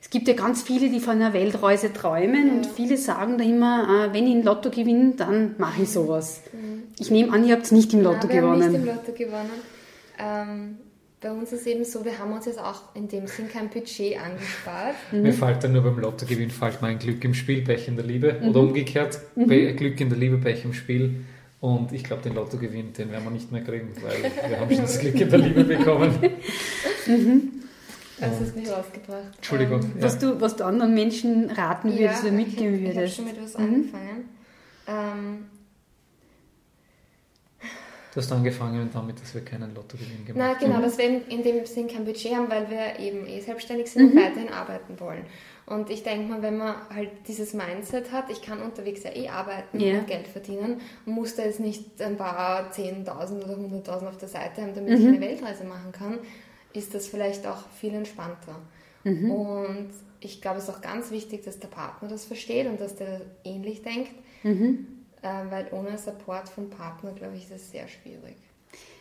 Es 0.00 0.10
gibt 0.10 0.28
ja 0.28 0.34
ganz 0.34 0.62
viele, 0.62 0.88
die 0.88 1.00
von 1.00 1.16
einer 1.16 1.32
Weltreise 1.32 1.92
träumen 1.92 2.46
ja. 2.46 2.52
und 2.52 2.66
viele 2.66 2.96
sagen 2.96 3.38
da 3.38 3.44
immer, 3.44 4.06
äh, 4.06 4.14
wenn 4.14 4.26
ich 4.28 4.36
ein 4.36 4.44
Lotto 4.44 4.70
gewinne, 4.70 5.14
dann 5.16 5.56
mache 5.58 5.82
ich 5.82 5.90
sowas. 5.90 6.42
Mhm. 6.52 6.84
Ich 6.98 7.10
nehme 7.10 7.32
an, 7.32 7.44
ihr 7.44 7.54
habt 7.54 7.64
es 7.64 7.72
nicht 7.72 7.92
im 7.92 8.02
Lotto 8.02 8.28
Nein, 8.28 8.36
gewonnen. 8.36 8.60
Wir 8.60 8.66
haben 8.66 8.72
nicht 8.72 8.80
im 8.82 8.86
Lotto 8.86 9.12
gewonnen. 9.12 9.50
Ähm, 10.18 10.76
bei 11.20 11.32
uns 11.32 11.50
ist 11.50 11.62
es 11.62 11.66
eben 11.66 11.84
so, 11.84 12.04
wir 12.04 12.18
haben 12.20 12.32
uns 12.32 12.46
jetzt 12.46 12.60
auch 12.60 12.94
in 12.94 13.08
dem 13.08 13.26
Sinn 13.26 13.48
kein 13.48 13.68
Budget 13.68 14.16
angespart. 14.16 14.94
Mhm. 15.10 15.22
Mir 15.22 15.32
fällt 15.32 15.64
dann 15.64 15.72
nur 15.72 15.82
beim 15.82 15.98
Lottogewinn 15.98 16.50
fällt 16.50 16.82
mein 16.82 17.00
Glück 17.00 17.24
im 17.24 17.34
Spiel, 17.34 17.62
Pech 17.62 17.88
in 17.88 17.96
der 17.96 18.04
Liebe. 18.04 18.38
Mhm. 18.40 18.50
Oder 18.50 18.60
umgekehrt, 18.60 19.18
mhm. 19.34 19.48
Glück 19.76 20.00
in 20.00 20.08
der 20.08 20.18
Liebe, 20.18 20.38
Pech 20.38 20.64
im 20.64 20.72
Spiel. 20.72 21.24
Und 21.60 21.92
ich 21.92 22.04
glaube, 22.04 22.22
den 22.22 22.34
Lottogewinn, 22.34 22.92
den 22.92 23.10
werden 23.10 23.24
wir 23.24 23.30
nicht 23.30 23.50
mehr 23.50 23.62
kriegen, 23.62 23.90
weil 24.02 24.50
wir 24.50 24.60
haben 24.60 24.70
schon 24.70 24.82
das 24.82 24.98
Glück 24.98 25.20
in 25.20 25.30
der 25.30 25.38
Liebe 25.38 25.64
bekommen. 25.64 26.18
Mhm. 27.08 27.52
Also 28.20 28.40
hast 28.40 28.56
mich 28.56 28.68
rausgebracht. 28.68 29.36
Entschuldigung. 29.36 29.80
Ähm, 29.80 29.92
was, 30.00 30.18
du, 30.18 30.40
was 30.40 30.56
du 30.56 30.64
anderen 30.64 30.92
Menschen 30.92 31.50
raten 31.50 31.90
würdest 31.96 32.24
ja, 32.24 32.28
oder 32.30 32.32
mitgeben 32.32 32.80
würdest. 32.80 32.90
Ich 32.90 32.98
habe 32.98 33.08
schon 33.08 33.24
mit 33.26 33.40
was 33.40 33.56
mhm. 33.56 33.64
angefangen. 33.64 34.28
Ähm, 34.88 35.46
Du 38.16 38.22
hast 38.22 38.32
angefangen 38.32 38.88
damit, 38.94 39.20
dass 39.20 39.34
wir 39.34 39.42
keinen 39.42 39.74
Lottogewinn 39.74 40.24
gemacht 40.24 40.42
haben. 40.42 40.56
Na 40.58 40.66
genau, 40.66 40.80
dass 40.80 40.96
wir 40.96 41.04
in 41.28 41.42
dem 41.42 41.66
Sinn 41.66 41.86
kein 41.86 42.06
Budget 42.06 42.34
haben, 42.34 42.48
weil 42.48 42.70
wir 42.70 42.98
eben 42.98 43.26
eh 43.26 43.40
selbstständig 43.42 43.90
sind 43.90 44.04
mhm. 44.04 44.10
und 44.12 44.24
weiterhin 44.24 44.48
arbeiten 44.48 44.98
wollen. 44.98 45.26
Und 45.66 45.90
ich 45.90 46.02
denke 46.02 46.32
mal, 46.32 46.40
wenn 46.40 46.56
man 46.56 46.76
halt 46.88 47.10
dieses 47.28 47.52
Mindset 47.52 48.12
hat, 48.12 48.30
ich 48.30 48.40
kann 48.40 48.62
unterwegs 48.62 49.02
ja 49.02 49.14
eh 49.14 49.28
arbeiten 49.28 49.78
yeah. 49.78 49.98
und 49.98 50.06
Geld 50.06 50.28
verdienen 50.28 50.80
und 51.04 51.12
muss 51.12 51.36
da 51.36 51.42
jetzt 51.42 51.60
nicht 51.60 52.00
ein 52.00 52.16
paar 52.16 52.72
10.000 52.72 53.44
oder 53.44 53.54
100.000 53.54 54.08
auf 54.08 54.16
der 54.16 54.28
Seite 54.28 54.62
haben, 54.62 54.74
damit 54.74 54.92
mhm. 54.92 54.96
ich 54.96 55.06
eine 55.08 55.20
Weltreise 55.20 55.64
machen 55.64 55.92
kann, 55.92 56.18
ist 56.72 56.94
das 56.94 57.08
vielleicht 57.08 57.46
auch 57.46 57.68
viel 57.78 57.92
entspannter. 57.92 58.62
Mhm. 59.04 59.30
Und 59.30 59.90
ich 60.20 60.40
glaube, 60.40 60.56
es 60.56 60.70
ist 60.70 60.74
auch 60.74 60.80
ganz 60.80 61.10
wichtig, 61.10 61.44
dass 61.44 61.58
der 61.58 61.68
Partner 61.68 62.08
das 62.08 62.24
versteht 62.24 62.66
und 62.66 62.80
dass 62.80 62.96
der 62.96 63.20
ähnlich 63.44 63.82
denkt, 63.82 64.12
mhm. 64.42 64.86
Äh, 65.26 65.50
weil 65.50 65.66
ohne 65.72 65.98
Support 65.98 66.48
vom 66.48 66.70
Partner, 66.70 67.12
glaube 67.12 67.36
ich, 67.36 67.44
ist 67.44 67.52
es 67.52 67.70
sehr 67.70 67.88
schwierig. 67.88 68.36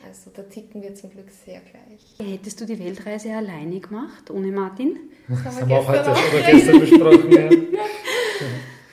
Also 0.08 0.32
da 0.34 0.44
ticken 0.44 0.82
wir 0.82 0.94
zum 0.96 1.12
Glück 1.12 1.30
sehr 1.46 1.62
gleich. 1.62 2.32
Hättest 2.32 2.62
du 2.62 2.66
die 2.66 2.80
Weltreise 2.80 3.34
alleine 3.34 3.80
gemacht, 3.80 4.30
ohne 4.30 4.52
Martin? 4.52 4.98
Das, 5.28 5.44
das 5.44 5.62
haben 5.62 5.70
wir 5.70 5.78
auch 5.78 5.88
heute 5.88 6.12
oder 6.12 6.52
gestern 6.52 6.80
besprochen. 6.80 7.32
Ja. 7.32 7.50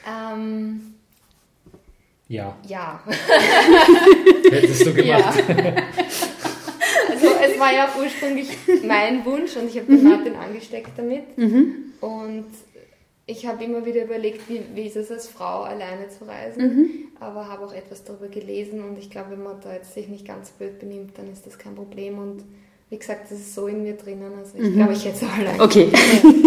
ähm, 0.34 0.94
ja. 2.28 2.56
Ja. 2.66 3.02
Hättest 4.50 4.86
du 4.86 4.94
gemacht. 4.94 5.44
Ja. 5.48 5.74
es 7.44 7.60
war 7.60 7.74
ja 7.74 7.88
ursprünglich 8.00 8.48
mein 8.84 9.24
Wunsch 9.24 9.56
und 9.56 9.68
ich 9.68 9.76
habe 9.76 9.86
den 9.86 10.02
mhm. 10.02 10.10
Martin 10.10 10.34
angesteckt 10.34 10.92
damit. 10.96 11.36
Mhm. 11.36 11.92
Und 12.00 12.46
ich 13.26 13.46
habe 13.46 13.64
immer 13.64 13.84
wieder 13.84 14.04
überlegt, 14.04 14.48
wie, 14.48 14.62
wie 14.74 14.82
ist 14.82 14.96
es 14.96 15.10
als 15.10 15.28
Frau 15.28 15.62
alleine 15.62 16.08
zu 16.08 16.26
reisen, 16.26 16.62
mhm. 16.62 16.90
Aber 17.22 17.48
habe 17.48 17.64
auch 17.64 17.72
etwas 17.72 18.04
darüber 18.04 18.28
gelesen 18.28 18.82
und 18.82 18.98
ich 18.98 19.10
glaube, 19.10 19.32
wenn 19.32 19.42
man 19.42 19.56
da 19.62 19.72
jetzt 19.72 19.94
sich 19.94 20.08
nicht 20.08 20.26
ganz 20.26 20.50
blöd 20.50 20.78
benimmt, 20.78 21.16
dann 21.16 21.30
ist 21.32 21.46
das 21.46 21.58
kein 21.58 21.74
Problem 21.74 22.18
und 22.18 22.44
wie 22.90 22.98
gesagt, 22.98 23.30
das 23.30 23.38
ist 23.38 23.54
so 23.54 23.68
in 23.68 23.82
mir 23.82 23.94
drinnen, 23.94 24.32
also 24.38 24.58
ich 24.58 24.70
mhm. 24.70 24.74
glaube, 24.74 24.92
ich 24.92 25.04
hätte 25.04 25.16
es 25.16 25.22
auch 25.22 25.38
alleine. 25.38 25.62
Okay. 25.62 25.88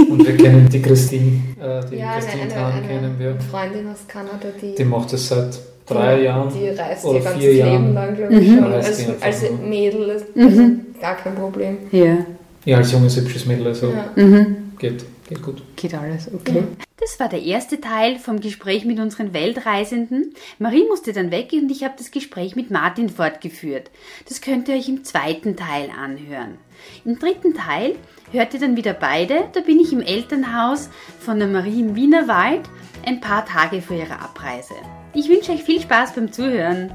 und 0.10 0.28
wir 0.28 0.38
kennen 0.38 0.70
die 0.70 0.82
Christine, 0.82 1.42
äh, 1.60 1.90
die 1.90 1.96
ja, 1.96 2.14
Christine 2.14 2.44
eine, 2.44 2.54
Tran 2.54 2.72
eine, 2.74 2.88
kennen 2.88 3.16
wir. 3.18 3.40
Freundin 3.50 3.88
aus 3.88 4.08
Kanada, 4.08 4.50
die... 4.62 4.76
Die 4.76 4.86
macht 4.86 5.12
das 5.12 5.28
seit 5.28 5.58
drei 5.88 6.18
die, 6.18 6.24
Jahren 6.24 6.54
Die 6.54 6.70
reist 6.70 7.06
oder 7.06 7.18
ihr 7.18 7.24
ganzes 7.24 7.42
vier 7.42 7.52
Leben 7.52 7.66
Jahren. 7.66 7.94
lang, 7.94 8.16
glaube 8.16 8.36
ich, 8.36 8.48
mhm. 8.48 8.58
schon. 8.58 8.74
Als, 8.74 9.22
als 9.22 9.44
Mädel, 9.68 10.10
also 10.12 10.26
mhm. 10.36 10.86
gar 11.02 11.16
kein 11.16 11.36
Problem. 11.36 11.78
Ja. 11.92 12.18
Ja, 12.66 12.78
als 12.78 12.92
junges, 12.92 13.16
hübsches 13.18 13.46
Mädel, 13.46 13.68
also 13.68 13.92
ja. 13.92 14.12
mhm. 14.16 14.74
geht, 14.78 15.06
geht 15.28 15.42
gut. 15.42 15.62
Geht 15.76 15.94
alles, 15.94 16.34
okay. 16.34 16.64
Das 16.98 17.20
war 17.20 17.30
der 17.30 17.44
erste 17.44 17.80
Teil 17.82 18.18
vom 18.18 18.40
Gespräch 18.40 18.86
mit 18.86 19.00
unseren 19.00 19.34
Weltreisenden. 19.34 20.34
Marie 20.60 20.88
musste 20.88 21.14
dann 21.14 21.30
weg 21.30 21.50
und 21.54 21.70
ich 21.70 21.84
habe 21.84 21.96
das 21.98 22.12
Gespräch 22.12 22.56
mit 22.56 22.72
Martin 22.72 23.10
fortgeführt. 23.10 23.92
Das 24.28 24.42
könnt 24.42 24.70
ihr 24.70 24.76
euch 24.76 24.90
im 24.90 25.04
zweiten 25.04 25.56
Teil 25.56 25.90
anhören. 25.90 26.58
Im 27.04 27.20
dritten 27.20 27.54
Teil 27.54 27.96
hört 28.32 28.54
ihr 28.54 28.60
dann 28.60 28.78
wieder 28.78 28.94
beide. 28.94 29.50
Da 29.54 29.62
bin 29.62 29.80
ich 29.80 29.94
im 29.94 30.02
Elternhaus 30.02 30.90
von 31.20 31.38
der 31.38 31.48
Marie 31.48 31.82
im 31.82 31.96
Wienerwald 31.96 32.62
ein 33.06 33.20
paar 33.20 33.46
Tage 33.46 33.82
vor 33.82 33.98
ihrer 33.98 34.22
Abreise. 34.22 34.74
Ich 35.14 35.30
wünsche 35.30 35.52
euch 35.52 35.64
viel 35.64 35.82
Spaß 35.82 36.14
beim 36.16 36.32
Zuhören. 36.32 36.92